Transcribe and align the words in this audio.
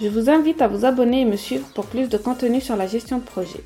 Je 0.00 0.06
vous 0.06 0.30
invite 0.30 0.62
à 0.62 0.68
vous 0.68 0.84
abonner 0.84 1.22
et 1.22 1.24
me 1.24 1.34
suivre 1.34 1.66
pour 1.74 1.86
plus 1.86 2.08
de 2.08 2.16
contenu 2.18 2.60
sur 2.60 2.76
la 2.76 2.86
gestion 2.86 3.18
de 3.18 3.24
projet. 3.24 3.64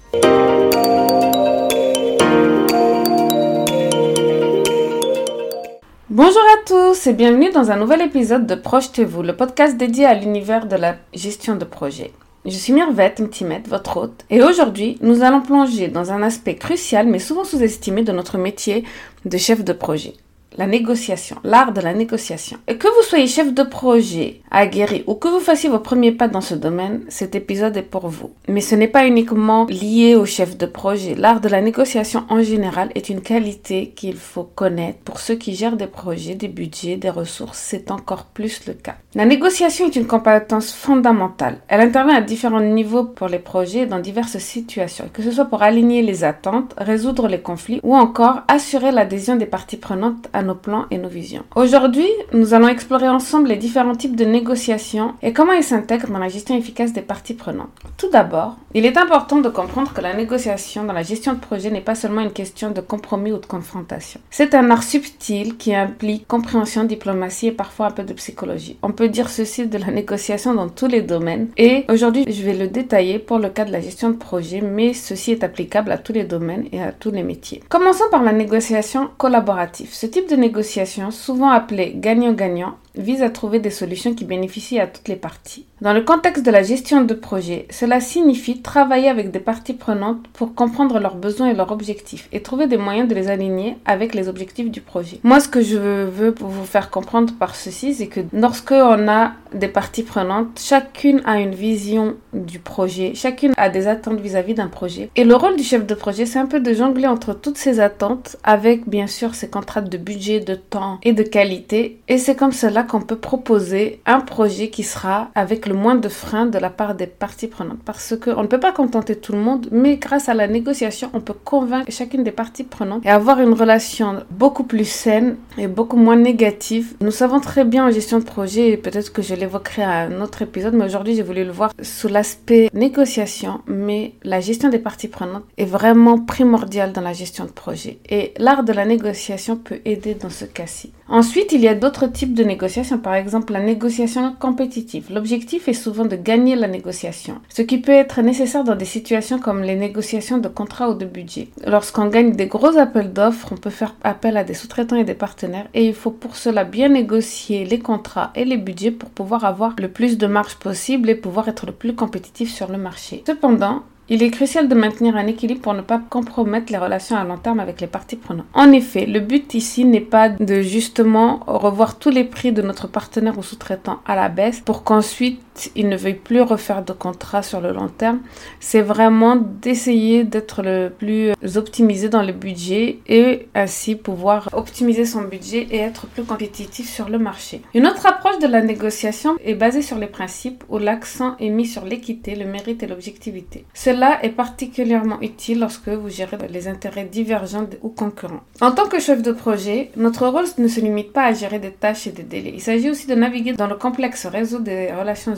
Bonjour 6.09 6.41
à 6.41 6.65
tous 6.67 7.07
et 7.07 7.13
bienvenue 7.13 7.51
dans 7.51 7.71
un 7.71 7.77
nouvel 7.77 8.01
épisode 8.01 8.47
de 8.47 8.55
Projetez-vous, 8.55 9.23
le 9.23 9.37
podcast 9.37 9.77
dédié 9.77 10.07
à 10.07 10.15
l'univers 10.15 10.67
de 10.67 10.77
la 10.77 10.97
gestion 11.13 11.57
de 11.57 11.67
projet. 11.67 12.13
Je 12.47 12.57
suis 12.57 12.73
Mirvette 12.73 13.21
Mtimet, 13.21 13.65
votre 13.69 13.99
hôte, 13.99 14.25
et 14.31 14.43
aujourd'hui, 14.43 14.97
nous 15.03 15.23
allons 15.23 15.43
plonger 15.43 15.89
dans 15.89 16.13
un 16.13 16.23
aspect 16.23 16.57
crucial 16.57 17.09
mais 17.09 17.19
souvent 17.19 17.45
sous-estimé 17.45 18.05
de 18.05 18.13
notre 18.13 18.39
métier 18.39 18.85
de 19.27 19.37
chef 19.37 19.63
de 19.65 19.75
projet 19.75 20.15
la 20.57 20.67
négociation, 20.67 21.37
l'art 21.45 21.73
de 21.73 21.81
la 21.81 21.95
négociation. 21.95 22.59
Et 22.69 22.77
que 22.77 22.89
vous 22.89 23.09
soyez 23.09 23.27
chef 23.27 23.53
de 23.53 23.63
projet, 23.63 24.41
aguerri 24.51 25.05
ou 25.07 25.15
que 25.15 25.29
vous 25.29 25.41
fassiez 25.41 25.69
vos 25.69 25.79
premiers 25.79 26.13
pas 26.13 26.29
dans 26.29 26.41
ce 26.41 26.55
domaine, 26.55 27.03
cet 27.09 27.35
épisode 27.35 27.77
est 27.77 27.83
pour 27.83 28.09
vous. 28.09 28.31
Mais 28.49 28.61
ce 28.61 28.75
n'est 28.75 28.89
pas 28.89 29.07
uniquement 29.07 29.67
lié 29.67 30.15
au 30.15 30.27
chef 30.27 30.57
de 30.57 30.67
projet. 30.67 31.15
L'art 31.15 31.41
de 31.41 31.49
la 31.49 31.61
négociation 31.61 32.25
en 32.29 32.43
général 32.43 32.91
est 32.95 33.09
une 33.09 33.21
qualité 33.21 33.93
qu'il 33.95 34.17
faut 34.17 34.45
connaître 34.45 34.99
pour 35.01 35.21
ceux 35.21 35.35
qui 35.35 35.55
gèrent 35.55 35.77
des 35.77 35.87
projets, 35.87 36.35
des 36.35 36.49
budgets, 36.49 36.97
des 36.97 37.11
ressources. 37.11 37.59
C'est 37.59 37.91
encore 37.91 38.25
plus 38.25 38.67
le 38.67 38.75
cas. 38.75 38.97
La 39.15 39.27
négociation 39.27 39.87
est 39.87 39.97
une 39.97 40.07
compétence 40.07 40.73
fondamentale. 40.73 41.59
Elle 41.69 41.81
intervient 41.81 42.17
à 42.17 42.23
différents 42.23 42.61
niveaux 42.61 43.05
pour 43.05 43.29
les 43.29 43.39
projets 43.39 43.81
et 43.81 43.87
dans 43.87 43.99
diverses 43.99 44.39
situations, 44.39 45.11
que 45.13 45.23
ce 45.23 45.31
soit 45.31 45.45
pour 45.45 45.63
aligner 45.63 46.03
les 46.03 46.25
attentes, 46.25 46.75
résoudre 46.79 47.29
les 47.29 47.41
conflits 47.41 47.81
ou 47.83 47.95
encore 47.95 48.41
assurer 48.49 48.93
l'adhésion 48.93 49.37
des 49.37 49.47
parties 49.47 49.77
prenantes 49.77 50.29
à 50.33 50.42
nos 50.43 50.55
plans 50.55 50.87
et 50.91 50.99
nos 50.99 51.09
visions. 51.09 51.45
Aujourd'hui, 51.57 52.09
nous 52.33 52.55
allons 52.55 52.69
explorer 52.69 53.09
ensemble 53.09 53.49
les 53.49 53.57
différents 53.57 53.95
types 53.95 54.17
de 54.17 54.25
négociations 54.25 55.15
et 55.23 55.33
comment 55.33 55.53
ils 55.53 55.63
s'intègrent 55.63 56.11
dans 56.11 56.19
la 56.19 56.29
gestion 56.29 56.57
efficace 56.57 56.93
des 56.93 57.03
parties 57.03 57.35
prenantes. 57.35 57.71
Tout 57.97 58.11
d'abord, 58.11 58.57
il 58.75 58.87
est 58.87 58.97
important 58.97 59.41
de 59.41 59.49
comprendre 59.49 59.93
que 59.93 60.01
la 60.01 60.15
négociation 60.15 60.85
dans 60.85 60.93
la 60.93 61.03
gestion 61.03 61.35
de 61.35 61.39
projet 61.39 61.71
n'est 61.71 61.81
pas 61.81 61.95
seulement 61.95 62.23
une 62.23 62.33
question 62.33 62.71
de 62.71 62.81
compromis 62.81 63.33
ou 63.33 63.39
de 63.39 63.47
confrontation. 63.47 64.21
C'est 64.31 64.55
un 64.55 64.71
art 64.71 64.83
subtil 64.83 65.57
qui 65.57 65.75
implique 65.75 66.27
compréhension, 66.27 66.85
diplomatie 66.85 67.49
et 67.49 67.53
parfois 67.53 67.87
un 67.87 67.91
peu 67.91 68.03
de 68.03 68.13
psychologie. 68.13 68.79
On 68.83 68.93
peut 68.93 69.09
dire 69.09 69.29
ceci 69.29 69.67
de 69.67 69.79
la 69.79 69.91
négociation 69.91 70.55
dans 70.55 70.69
tous 70.69 70.87
les 70.87 71.03
domaines 71.03 71.49
et 71.57 71.85
aujourd'hui 71.89 72.25
je 72.29 72.43
vais 72.43 72.55
le 72.55 72.69
détailler 72.69 73.19
pour 73.19 73.39
le 73.39 73.49
cas 73.49 73.65
de 73.65 73.73
la 73.73 73.81
gestion 73.81 74.11
de 74.11 74.17
projet 74.17 74.61
mais 74.61 74.93
ceci 74.95 75.33
est 75.33 75.45
applicable 75.45 75.93
à 75.93 75.99
tous 75.99 76.13
les 76.13 76.25
domaines 76.25 76.67
et 76.73 76.83
à 76.83 76.93
tous 76.93 77.11
les 77.11 77.23
métiers. 77.23 77.63
Commençons 77.69 78.05
par 78.11 78.23
la 78.23 78.33
négociation 78.33 79.11
collaborative. 79.19 79.91
Ce 79.93 80.07
type 80.07 80.29
de 80.29 80.32
négociation, 80.35 81.11
souvent 81.11 81.51
appelée 81.51 81.93
gagnant-gagnant, 81.95 82.77
vise 82.97 83.23
à 83.23 83.31
trouver 83.31 83.59
des 83.59 83.71
solutions 83.71 84.15
qui 84.15 84.25
bénéficient 84.25 84.81
à 84.81 84.87
toutes 84.87 85.09
les 85.09 85.17
parties. 85.17 85.67
Dans 85.81 85.93
le 85.93 86.03
contexte 86.03 86.47
de 86.47 86.51
la 86.51 86.63
gestion 86.63 87.03
de 87.03 87.15
projet, 87.15 87.67
cela 87.71 88.01
signifie 88.01 88.63
travailler 88.63 89.09
avec 89.09 89.31
des 89.31 89.41
parties 89.41 89.75
prenantes 89.75 90.29
pour 90.33 90.55
comprendre 90.55 91.01
leurs 91.01 91.17
besoins 91.17 91.49
et 91.49 91.55
leurs 91.55 91.73
objectifs 91.73 92.29
et 92.33 92.41
trouver 92.41 92.67
des 92.69 92.77
moyens 92.77 93.09
de 93.09 93.15
les 93.15 93.29
aligner 93.29 93.77
avec 93.85 94.15
les 94.15 94.29
objectifs 94.29 94.71
du 94.71 94.81
projet. 94.81 95.19
Moi, 95.25 95.41
ce 95.41 95.49
que 95.49 95.61
je 95.61 95.77
veux 95.77 96.35
vous 96.39 96.65
faire 96.65 96.91
comprendre 96.91 97.35
par 97.39 97.57
ceci, 97.57 97.95
c'est 97.95 98.07
que 98.07 98.21
lorsque 98.33 98.73
on 98.73 99.09
a 99.09 99.33
des 99.53 99.69
parties 99.69 100.05
prenantes, 100.05 100.61
chacune 100.61 101.21
a 101.25 101.41
une 101.41 101.55
vision 101.55 102.15
du 102.33 102.59
projet, 102.59 103.13
chacune 103.15 103.53
a 103.57 103.69
des 103.69 103.89
attentes 103.89 104.21
vis-à-vis 104.21 104.55
d'un 104.55 104.69
projet. 104.69 105.11
Et 105.17 105.25
le 105.25 105.35
rôle 105.35 105.57
du 105.57 105.65
chef 105.65 105.87
de 105.87 105.95
projet, 105.95 106.27
c'est 106.27 106.39
un 106.39 106.47
peu 106.47 106.61
de 106.61 106.73
jongler 106.73 107.09
entre 107.09 107.35
toutes 107.35 107.59
ces 107.59 107.81
attentes 107.81 108.37
avec 108.45 108.89
bien 108.89 109.07
sûr 109.07 109.35
ses 109.35 109.49
contrats 109.49 109.81
de 109.81 109.97
budget, 109.97 110.41
de 110.41 110.55
temps 110.55 110.99
et 111.03 111.13
de 111.13 111.23
qualité. 111.23 111.99
Et 112.09 112.19
c'est 112.19 112.37
comme 112.37 112.53
cela 112.53 112.82
qu'on 112.83 113.01
peut 113.01 113.17
proposer 113.17 114.01
un 114.07 114.21
projet 114.21 114.69
qui 114.71 114.83
sera 114.83 115.31
avec 115.35 115.67
le 115.67 115.75
moins 115.75 115.95
de 115.95 116.09
freins 116.09 116.47
de 116.47 116.59
la 116.59 116.71
part 116.71 116.95
des 116.95 117.07
parties 117.07 117.47
prenantes. 117.47 117.79
Parce 117.85 118.15
qu'on 118.17 118.43
ne 118.43 118.49
peut 118.49 118.61
pas 118.61 118.73
contenter 118.73 119.17
tout 119.17 119.33
le 119.33 119.39
monde, 119.39 119.69
mais 119.71 119.97
grâce 119.97 120.29
à 120.29 120.35
la 120.35 120.49
négociation, 120.49 121.11
on 121.15 121.21
peut 121.21 121.35
convaincre 121.35 121.91
chacune 121.91 122.25
des 122.25 122.33
parties 122.33 122.65
prenantes 122.65 123.05
et 123.05 123.11
avoir 123.11 123.41
une 123.41 123.53
relation 123.53 124.23
beaucoup 124.31 124.65
plus 124.65 124.89
saine 124.89 125.37
et 125.59 125.69
beaucoup 125.69 125.97
moins 125.97 126.17
négative. 126.17 126.95
Nous 127.01 127.11
savons 127.11 127.41
très 127.41 127.65
bien 127.65 127.87
en 127.87 127.91
gestion 127.91 128.19
de 128.19 128.25
projet, 128.25 128.71
et 128.71 128.77
peut-être 128.77 129.13
que 129.13 129.23
je 129.23 129.35
l'évoquerai 129.35 129.83
à 129.83 130.01
un 130.03 130.21
autre 130.21 130.43
épisode, 130.43 130.75
mais 130.75 130.85
aujourd'hui 130.85 131.15
j'ai 131.15 131.23
voulu 131.23 131.45
le 131.45 131.53
voir 131.53 131.73
sous 131.83 132.09
l'aspect 132.09 132.69
négociation, 132.73 133.61
mais 133.67 134.15
la 134.23 134.41
gestion 134.41 134.69
des 134.69 134.79
parties 134.79 135.09
prenantes 135.09 135.45
est 135.59 135.65
vraiment 135.65 136.19
primordiale 136.19 136.93
dans 136.93 137.01
la 137.01 137.13
gestion 137.13 137.45
de 137.45 137.51
projet. 137.51 137.99
Et 138.09 138.33
l'art 138.39 138.65
de 138.65 138.73
la 138.73 138.85
négociation 138.85 139.57
peut 139.57 139.81
aider 139.85 140.15
dans 140.15 140.31
ce 140.31 140.45
cas-ci. 140.45 140.93
Ensuite, 141.09 141.53
il 141.53 141.61
y 141.61 141.69
a 141.69 141.75
d'autres 141.75 142.07
types 142.07 142.33
de 142.33 142.43
négociations 142.43 142.63
par 143.03 143.15
exemple 143.15 143.53
la 143.53 143.61
négociation 143.61 144.35
compétitive. 144.39 145.13
L'objectif 145.13 145.69
est 145.69 145.75
souvent 145.75 146.05
de 146.05 146.17
gagner 146.17 146.57
la 146.57 146.69
négociation, 146.69 147.41
ce 147.49 147.63
qui 147.63 147.79
peut 147.79 147.93
être 147.93 148.23
nécessaire 148.23 148.65
dans 148.65 148.77
des 148.77 148.85
situations 148.85 149.39
comme 149.39 149.63
les 149.63 149.77
négociations 149.77 150.39
de 150.39 150.49
contrat 150.49 150.91
ou 150.91 150.95
de 150.95 151.05
budget. 151.05 151.49
Lorsqu'on 151.67 152.07
gagne 152.07 152.33
des 152.33 152.47
gros 152.47 152.79
appels 152.79 153.13
d'offres, 153.13 153.49
on 153.53 153.57
peut 153.57 153.71
faire 153.71 153.95
appel 154.03 154.37
à 154.37 154.45
des 154.45 154.55
sous-traitants 154.55 154.97
et 154.97 155.05
des 155.05 155.15
partenaires 155.15 155.69
et 155.75 155.87
il 155.87 155.95
faut 155.95 156.11
pour 156.11 156.37
cela 156.37 156.65
bien 156.65 156.89
négocier 156.89 157.65
les 157.65 157.79
contrats 157.79 158.33
et 158.35 158.45
les 158.45 158.57
budgets 158.57 158.91
pour 158.91 159.11
pouvoir 159.11 159.45
avoir 159.45 159.75
le 159.79 159.89
plus 159.89 160.17
de 160.17 160.27
marge 160.27 160.57
possible 160.57 161.11
et 161.11 161.15
pouvoir 161.15 161.49
être 161.49 161.67
le 161.67 161.73
plus 161.73 161.95
compétitif 161.95 162.53
sur 162.53 162.71
le 162.71 162.79
marché. 162.79 163.23
Cependant, 163.27 163.83
il 164.09 164.23
est 164.23 164.31
crucial 164.31 164.69
de 164.69 164.75
maintenir 164.75 165.17
un 165.17 165.27
équilibre 165.27 165.61
pour 165.61 165.75
ne 165.75 165.81
pas 165.81 166.01
compromettre 166.11 166.73
les 166.73 166.79
relations 166.79 167.17
à 167.17 167.25
long 167.25 167.39
terme 167.39 167.61
avec 167.61 167.81
les 167.81 167.87
parties 167.87 168.17
prenantes. 168.17 168.47
En 168.53 168.73
effet, 168.73 169.07
le 169.07 169.21
but 169.21 169.55
ici 169.55 169.85
n'est 169.85 170.01
pas 170.01 170.29
de 170.29 170.61
justement 170.61 171.41
revoir 171.47 171.99
tous 171.99 172.11
les 172.11 172.25
prix 172.25 172.53
de 172.53 172.63
notre 172.63 172.89
partenaire 172.89 173.39
ou 173.39 173.43
sous-traitant 173.43 174.01
à 174.07 174.17
la 174.17 174.29
baisse 174.29 174.61
pour 174.61 174.83
qu'ensuite 174.83 175.41
il 175.75 175.89
ne 175.89 175.97
veuille 175.97 176.15
plus 176.15 176.41
refaire 176.41 176.85
de 176.85 176.93
contrat 176.93 177.43
sur 177.43 177.61
le 177.61 177.73
long 177.73 177.89
terme. 177.89 178.21
C'est 178.61 178.81
vraiment 178.81 179.37
d'essayer 179.37 180.25
d'être 180.25 180.63
le 180.63 180.91
plus 180.91 181.33
optimisé 181.57 182.09
dans 182.09 182.23
le 182.23 182.33
budget 182.33 182.99
et 183.07 183.49
ainsi 183.55 183.95
pouvoir 183.95 184.49
optimiser 184.53 185.05
son 185.05 185.23
budget 185.23 185.67
et 185.71 185.79
être 185.79 186.07
plus 186.07 186.25
compétitif 186.25 186.89
sur 186.89 187.09
le 187.09 187.19
marché. 187.19 187.63
Une 187.75 187.87
autre 187.87 188.07
approche 188.07 188.39
de 188.39 188.47
la 188.47 188.63
négociation 188.63 189.37
est 189.45 189.55
basée 189.55 189.83
sur 189.83 189.99
les 189.99 190.07
principes 190.07 190.65
où 190.69 190.79
l'accent 190.79 191.37
est 191.39 191.51
mis 191.51 191.67
sur 191.67 191.85
l'équité, 191.85 192.35
le 192.35 192.47
mérite 192.47 192.83
et 192.83 192.87
l'objectivité. 192.87 193.65
Cela 193.75 194.25
est 194.25 194.31
particulièrement 194.31 195.21
utile 195.21 195.61
lorsque 195.61 195.89
vous 195.89 196.09
gérez 196.09 196.37
les 196.51 196.69
intérêts 196.69 197.05
divergents 197.05 197.67
ou 197.83 197.89
concurrents. 197.89 198.43
En 198.61 198.73
tant 198.73 198.89
que 198.89 199.01
chef 199.01 199.23
de 199.23 199.33
projet, 199.33 199.91
notre 199.97 200.27
rôle 200.27 200.47
ne 200.59 200.69
se 200.69 200.81
limite 200.81 201.13
pas 201.13 201.25
à 201.25 201.33
gérer 201.33 201.59
des 201.59 201.71
tâches 201.71 202.07
et 202.07 202.13
des 202.13 202.23
délais. 202.23 202.53
Il 202.55 202.61
s'agit 202.61 202.91
aussi 202.91 203.07
de 203.07 203.15
naviguer 203.15 203.53
dans 203.53 203.67
le 203.67 203.77
complexe 203.77 204.27
réseau 204.27 204.61
des 204.61 204.93
relations 204.93 205.35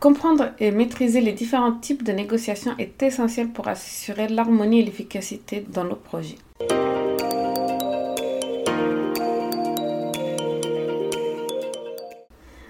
Comprendre 0.00 0.52
et 0.58 0.70
maîtriser 0.70 1.20
les 1.20 1.32
différents 1.32 1.72
types 1.72 2.02
de 2.02 2.12
négociations 2.12 2.72
est 2.78 3.02
essentiel 3.02 3.48
pour 3.48 3.68
assurer 3.68 4.28
l'harmonie 4.28 4.80
et 4.80 4.84
l'efficacité 4.84 5.64
dans 5.68 5.84
nos 5.84 5.96
projets. 5.96 6.36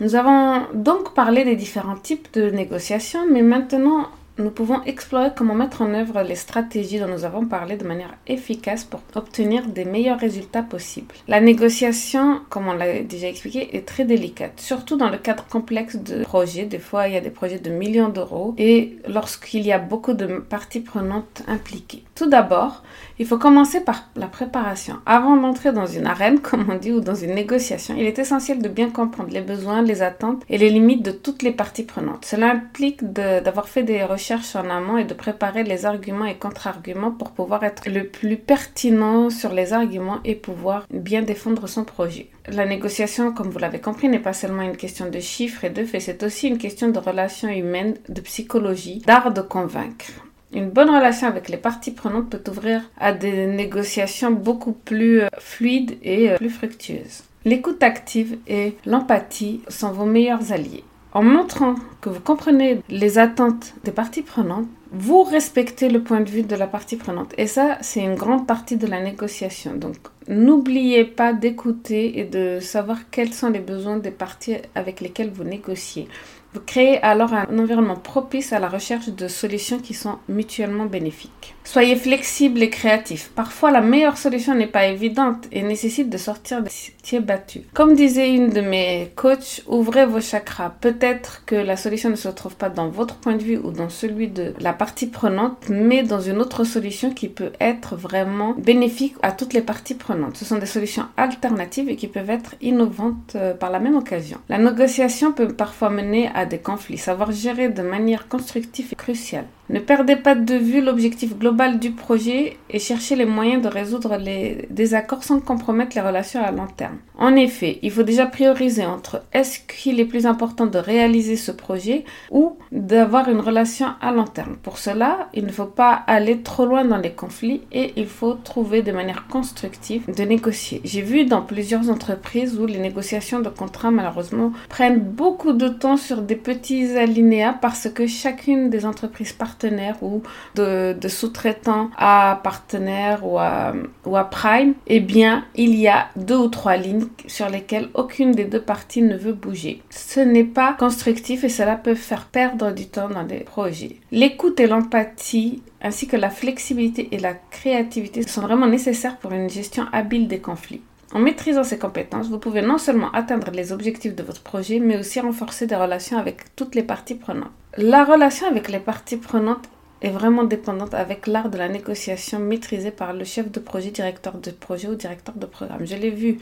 Nous 0.00 0.16
avons 0.16 0.62
donc 0.74 1.14
parlé 1.14 1.44
des 1.44 1.54
différents 1.54 1.96
types 1.96 2.32
de 2.34 2.50
négociations, 2.50 3.24
mais 3.30 3.42
maintenant 3.42 4.08
nous 4.38 4.50
pouvons 4.50 4.82
explorer 4.84 5.28
comment 5.36 5.54
mettre 5.54 5.82
en 5.82 5.92
œuvre 5.92 6.22
les 6.22 6.36
stratégies 6.36 6.98
dont 6.98 7.08
nous 7.08 7.24
avons 7.24 7.44
parlé 7.44 7.76
de 7.76 7.86
manière 7.86 8.14
efficace 8.26 8.84
pour 8.84 9.00
obtenir 9.14 9.66
des 9.66 9.84
meilleurs 9.84 10.18
résultats 10.18 10.62
possibles. 10.62 11.14
La 11.28 11.40
négociation, 11.40 12.40
comme 12.48 12.68
on 12.68 12.72
l'a 12.72 13.02
déjà 13.02 13.28
expliqué, 13.28 13.76
est 13.76 13.86
très 13.86 14.04
délicate, 14.04 14.58
surtout 14.58 14.96
dans 14.96 15.10
le 15.10 15.18
cadre 15.18 15.44
complexe 15.46 15.96
de 15.96 16.22
projets. 16.22 16.64
Des 16.64 16.78
fois, 16.78 17.08
il 17.08 17.14
y 17.14 17.16
a 17.16 17.20
des 17.20 17.30
projets 17.30 17.58
de 17.58 17.70
millions 17.70 18.08
d'euros 18.08 18.54
et 18.56 18.96
lorsqu'il 19.06 19.66
y 19.66 19.72
a 19.72 19.78
beaucoup 19.78 20.14
de 20.14 20.26
parties 20.38 20.80
prenantes 20.80 21.42
impliquées. 21.46 22.04
Tout 22.14 22.28
d'abord, 22.28 22.82
il 23.18 23.26
faut 23.26 23.38
commencer 23.38 23.80
par 23.80 24.08
la 24.16 24.28
préparation. 24.28 24.96
Avant 25.04 25.36
d'entrer 25.36 25.72
dans 25.72 25.86
une 25.86 26.06
arène, 26.06 26.40
comme 26.40 26.70
on 26.70 26.76
dit, 26.76 26.92
ou 26.92 27.00
dans 27.00 27.14
une 27.14 27.34
négociation, 27.34 27.94
il 27.98 28.06
est 28.06 28.18
essentiel 28.18 28.62
de 28.62 28.68
bien 28.68 28.88
comprendre 28.88 29.30
les 29.30 29.42
besoins, 29.42 29.82
les 29.82 30.00
attentes 30.00 30.42
et 30.48 30.56
les 30.56 30.70
limites 30.70 31.04
de 31.04 31.10
toutes 31.10 31.42
les 31.42 31.52
parties 31.52 31.84
prenantes. 31.84 32.24
Cela 32.24 32.52
implique 32.52 33.04
d'avoir 33.12 33.68
fait 33.68 33.82
des 33.82 34.02
recherches 34.02 34.21
en 34.30 34.70
amont 34.70 34.98
et 34.98 35.04
de 35.04 35.14
préparer 35.14 35.64
les 35.64 35.84
arguments 35.86 36.24
et 36.24 36.36
contre-arguments 36.36 37.10
pour 37.10 37.32
pouvoir 37.32 37.64
être 37.64 37.88
le 37.88 38.04
plus 38.04 38.36
pertinent 38.36 39.30
sur 39.30 39.52
les 39.52 39.72
arguments 39.72 40.20
et 40.24 40.34
pouvoir 40.34 40.86
bien 40.90 41.22
défendre 41.22 41.66
son 41.66 41.84
projet. 41.84 42.28
La 42.48 42.66
négociation, 42.66 43.32
comme 43.32 43.50
vous 43.50 43.58
l'avez 43.58 43.80
compris, 43.80 44.08
n'est 44.08 44.18
pas 44.18 44.32
seulement 44.32 44.62
une 44.62 44.76
question 44.76 45.08
de 45.08 45.20
chiffres 45.20 45.64
et 45.64 45.70
de 45.70 45.84
faits, 45.84 46.02
c'est 46.02 46.22
aussi 46.22 46.48
une 46.48 46.58
question 46.58 46.88
de 46.88 46.98
relations 46.98 47.48
humaines, 47.48 47.94
de 48.08 48.20
psychologie, 48.20 49.02
d'art 49.06 49.32
de 49.32 49.40
convaincre. 49.42 50.06
Une 50.52 50.68
bonne 50.68 50.90
relation 50.90 51.28
avec 51.28 51.48
les 51.48 51.56
parties 51.56 51.92
prenantes 51.92 52.28
peut 52.28 52.50
ouvrir 52.50 52.82
à 52.98 53.12
des 53.12 53.46
négociations 53.46 54.30
beaucoup 54.30 54.72
plus 54.72 55.22
euh, 55.22 55.28
fluides 55.38 55.96
et 56.02 56.30
euh, 56.30 56.36
plus 56.36 56.50
fructueuses. 56.50 57.22
L'écoute 57.44 57.82
active 57.82 58.36
et 58.46 58.76
l'empathie 58.84 59.62
sont 59.68 59.92
vos 59.92 60.04
meilleurs 60.04 60.52
alliés. 60.52 60.84
En 61.14 61.22
montrant 61.22 61.74
que 62.00 62.08
vous 62.08 62.20
comprenez 62.20 62.80
les 62.88 63.18
attentes 63.18 63.74
des 63.84 63.92
parties 63.92 64.22
prenantes, 64.22 64.66
vous 64.92 65.22
respectez 65.22 65.88
le 65.88 66.02
point 66.02 66.20
de 66.20 66.28
vue 66.28 66.42
de 66.42 66.54
la 66.54 66.66
partie 66.66 66.96
prenante. 66.96 67.32
Et 67.38 67.46
ça, 67.46 67.78
c'est 67.80 68.02
une 68.02 68.14
grande 68.14 68.46
partie 68.46 68.76
de 68.76 68.86
la 68.86 69.00
négociation. 69.02 69.74
Donc, 69.74 69.96
n'oubliez 70.28 71.04
pas 71.04 71.32
d'écouter 71.32 72.18
et 72.18 72.24
de 72.24 72.58
savoir 72.60 73.10
quels 73.10 73.32
sont 73.32 73.50
les 73.50 73.60
besoins 73.60 73.96
des 73.96 74.10
parties 74.10 74.56
avec 74.74 75.00
lesquelles 75.00 75.30
vous 75.30 75.44
négociez. 75.44 76.08
Vous 76.54 76.60
créez 76.60 77.02
alors 77.02 77.32
un 77.32 77.58
environnement 77.58 77.96
propice 77.96 78.52
à 78.52 78.58
la 78.58 78.68
recherche 78.68 79.08
de 79.08 79.26
solutions 79.26 79.78
qui 79.78 79.94
sont 79.94 80.18
mutuellement 80.28 80.84
bénéfiques. 80.84 81.54
Soyez 81.64 81.96
flexible 81.96 82.62
et 82.62 82.68
créatif. 82.68 83.30
Parfois, 83.34 83.70
la 83.70 83.80
meilleure 83.80 84.18
solution 84.18 84.54
n'est 84.54 84.66
pas 84.66 84.86
évidente 84.86 85.46
et 85.50 85.62
nécessite 85.62 86.10
de 86.10 86.18
sortir 86.18 86.60
des 86.60 86.68
sentiers 86.68 87.20
battus. 87.20 87.62
Comme 87.72 87.94
disait 87.94 88.34
une 88.34 88.50
de 88.50 88.60
mes 88.60 89.12
coachs, 89.16 89.62
ouvrez 89.66 90.04
vos 90.04 90.20
chakras. 90.20 90.74
Peut-être 90.78 91.46
que 91.46 91.54
la 91.54 91.78
solution 91.78 92.10
ne 92.10 92.16
se 92.16 92.28
trouve 92.28 92.56
pas 92.56 92.68
dans 92.68 92.88
votre 92.88 93.16
point 93.16 93.36
de 93.36 93.42
vue 93.42 93.56
ou 93.56 93.70
dans 93.70 93.88
celui 93.88 94.28
de 94.28 94.52
la 94.60 94.74
partie 94.82 95.06
prenante, 95.06 95.68
mais 95.68 96.02
dans 96.02 96.20
une 96.20 96.40
autre 96.40 96.64
solution 96.64 97.12
qui 97.12 97.28
peut 97.28 97.52
être 97.60 97.94
vraiment 97.94 98.52
bénéfique 98.58 99.14
à 99.22 99.30
toutes 99.30 99.52
les 99.52 99.62
parties 99.62 99.94
prenantes. 99.94 100.36
Ce 100.36 100.44
sont 100.44 100.58
des 100.58 100.66
solutions 100.66 101.04
alternatives 101.16 101.88
et 101.88 101.94
qui 101.94 102.08
peuvent 102.08 102.30
être 102.30 102.56
innovantes 102.60 103.36
euh, 103.36 103.54
par 103.54 103.70
la 103.70 103.78
même 103.78 103.94
occasion. 103.94 104.38
La 104.48 104.58
négociation 104.58 105.30
peut 105.30 105.46
parfois 105.46 105.88
mener 105.88 106.30
à 106.34 106.46
des 106.46 106.58
conflits. 106.58 106.98
Savoir 106.98 107.30
gérer 107.30 107.68
de 107.68 107.82
manière 107.82 108.26
constructive 108.26 108.88
est 108.90 108.96
crucial. 108.96 109.44
Ne 109.72 109.78
perdez 109.78 110.16
pas 110.16 110.34
de 110.34 110.54
vue 110.54 110.82
l'objectif 110.82 111.38
global 111.38 111.78
du 111.78 111.92
projet 111.92 112.58
et 112.68 112.78
cherchez 112.78 113.14
les 113.16 113.24
moyens 113.24 113.62
de 113.62 113.68
résoudre 113.68 114.16
les 114.16 114.66
désaccords 114.68 115.22
sans 115.22 115.40
compromettre 115.40 115.96
les 115.96 116.02
relations 116.02 116.42
à 116.44 116.50
long 116.50 116.66
terme. 116.66 116.98
En 117.16 117.36
effet, 117.36 117.78
il 117.82 117.90
faut 117.90 118.02
déjà 118.02 118.26
prioriser 118.26 118.84
entre 118.84 119.22
est-ce 119.32 119.60
qu'il 119.60 120.00
est 120.00 120.04
plus 120.04 120.26
important 120.26 120.66
de 120.66 120.78
réaliser 120.78 121.36
ce 121.36 121.52
projet 121.52 122.04
ou 122.30 122.58
d'avoir 122.72 123.28
une 123.28 123.40
relation 123.40 123.86
à 124.00 124.10
long 124.12 124.24
terme. 124.24 124.56
Cela, 124.78 125.28
il 125.34 125.44
ne 125.46 125.52
faut 125.52 125.64
pas 125.66 125.92
aller 126.06 126.42
trop 126.42 126.66
loin 126.66 126.84
dans 126.84 126.98
les 126.98 127.12
conflits 127.12 127.62
et 127.72 127.92
il 127.96 128.06
faut 128.06 128.34
trouver 128.34 128.82
de 128.82 128.92
manière 128.92 129.26
constructive 129.28 130.04
de 130.10 130.22
négocier. 130.24 130.80
J'ai 130.84 131.02
vu 131.02 131.24
dans 131.24 131.42
plusieurs 131.42 131.90
entreprises 131.90 132.58
où 132.58 132.66
les 132.66 132.78
négociations 132.78 133.40
de 133.40 133.48
contrats 133.48 133.90
malheureusement 133.90 134.52
prennent 134.68 135.00
beaucoup 135.00 135.52
de 135.52 135.68
temps 135.68 135.96
sur 135.96 136.22
des 136.22 136.36
petits 136.36 136.96
alinéas 136.96 137.54
parce 137.60 137.88
que 137.88 138.06
chacune 138.06 138.70
des 138.70 138.86
entreprises 138.86 139.32
partenaires 139.32 140.02
ou 140.02 140.22
de, 140.54 140.96
sous-traitants 141.08 141.90
à 141.96 142.40
partenaire 142.42 143.26
ou 143.26 143.38
à, 143.38 143.72
ou 144.06 144.16
à 144.16 144.24
prime, 144.24 144.74
eh 144.86 145.00
bien, 145.00 145.44
il 145.54 145.74
y 145.74 145.88
a 145.88 146.08
deux 146.16 146.36
ou 146.36 146.48
trois 146.48 146.76
lignes 146.76 147.06
sur 147.26 147.48
lesquelles 147.48 147.88
aucune 147.94 148.32
des 148.32 148.44
deux 148.44 148.60
parties 148.60 149.02
ne 149.02 149.16
veut 149.16 149.32
bouger. 149.32 149.82
Ce 149.90 150.20
n'est 150.20 150.44
pas 150.44 150.74
constructif 150.78 151.44
et 151.44 151.48
cela 151.48 151.76
peut 151.76 151.94
faire 151.94 152.26
perdre 152.26 152.72
du 152.72 152.86
temps 152.86 153.08
dans 153.08 153.22
les 153.22 153.40
projets. 153.40 153.96
L'écoute 154.10 154.51
et 154.60 154.66
l'empathie 154.66 155.62
ainsi 155.80 156.06
que 156.06 156.16
la 156.16 156.30
flexibilité 156.30 157.08
et 157.12 157.18
la 157.18 157.34
créativité 157.34 158.22
sont 158.22 158.42
vraiment 158.42 158.66
nécessaires 158.66 159.18
pour 159.18 159.32
une 159.32 159.50
gestion 159.50 159.86
habile 159.92 160.28
des 160.28 160.40
conflits. 160.40 160.82
En 161.14 161.18
maîtrisant 161.18 161.64
ces 161.64 161.78
compétences, 161.78 162.28
vous 162.28 162.38
pouvez 162.38 162.62
non 162.62 162.78
seulement 162.78 163.10
atteindre 163.12 163.50
les 163.50 163.72
objectifs 163.72 164.14
de 164.14 164.22
votre 164.22 164.42
projet, 164.42 164.78
mais 164.78 164.98
aussi 164.98 165.20
renforcer 165.20 165.66
des 165.66 165.76
relations 165.76 166.16
avec 166.16 166.54
toutes 166.56 166.74
les 166.74 166.82
parties 166.82 167.16
prenantes. 167.16 167.50
La 167.76 168.04
relation 168.04 168.46
avec 168.46 168.70
les 168.70 168.78
parties 168.78 169.18
prenantes 169.18 169.68
est 170.02 170.10
vraiment 170.10 170.44
dépendante 170.44 170.92
avec 170.94 171.26
l'art 171.26 171.48
de 171.48 171.56
la 171.56 171.68
négociation 171.68 172.38
maîtrisé 172.38 172.90
par 172.90 173.14
le 173.14 173.24
chef 173.24 173.50
de 173.50 173.60
projet, 173.60 173.90
directeur 173.90 174.34
de 174.34 174.50
projet 174.50 174.88
ou 174.88 174.94
directeur 174.94 175.34
de 175.36 175.46
programme. 175.46 175.86
Je 175.86 175.96
l'ai 175.96 176.10
vu 176.10 176.38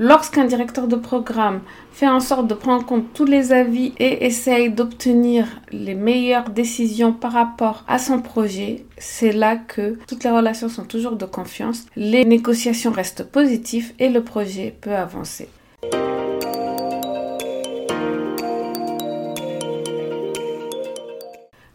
Lorsqu'un 0.00 0.44
directeur 0.44 0.86
de 0.86 0.94
programme 0.94 1.60
fait 1.92 2.06
en 2.06 2.20
sorte 2.20 2.46
de 2.46 2.54
prendre 2.54 2.82
en 2.82 2.86
compte 2.86 3.12
tous 3.14 3.24
les 3.24 3.52
avis 3.52 3.92
et 3.98 4.26
essaye 4.26 4.70
d'obtenir 4.70 5.44
les 5.72 5.96
meilleures 5.96 6.50
décisions 6.50 7.12
par 7.12 7.32
rapport 7.32 7.82
à 7.88 7.98
son 7.98 8.22
projet, 8.22 8.84
c'est 8.96 9.32
là 9.32 9.56
que 9.56 9.98
toutes 10.06 10.22
les 10.22 10.30
relations 10.30 10.68
sont 10.68 10.84
toujours 10.84 11.16
de 11.16 11.26
confiance, 11.26 11.84
les 11.96 12.24
négociations 12.24 12.92
restent 12.92 13.24
positives 13.24 13.92
et 13.98 14.08
le 14.08 14.22
projet 14.22 14.72
peut 14.80 14.94
avancer. 14.94 15.48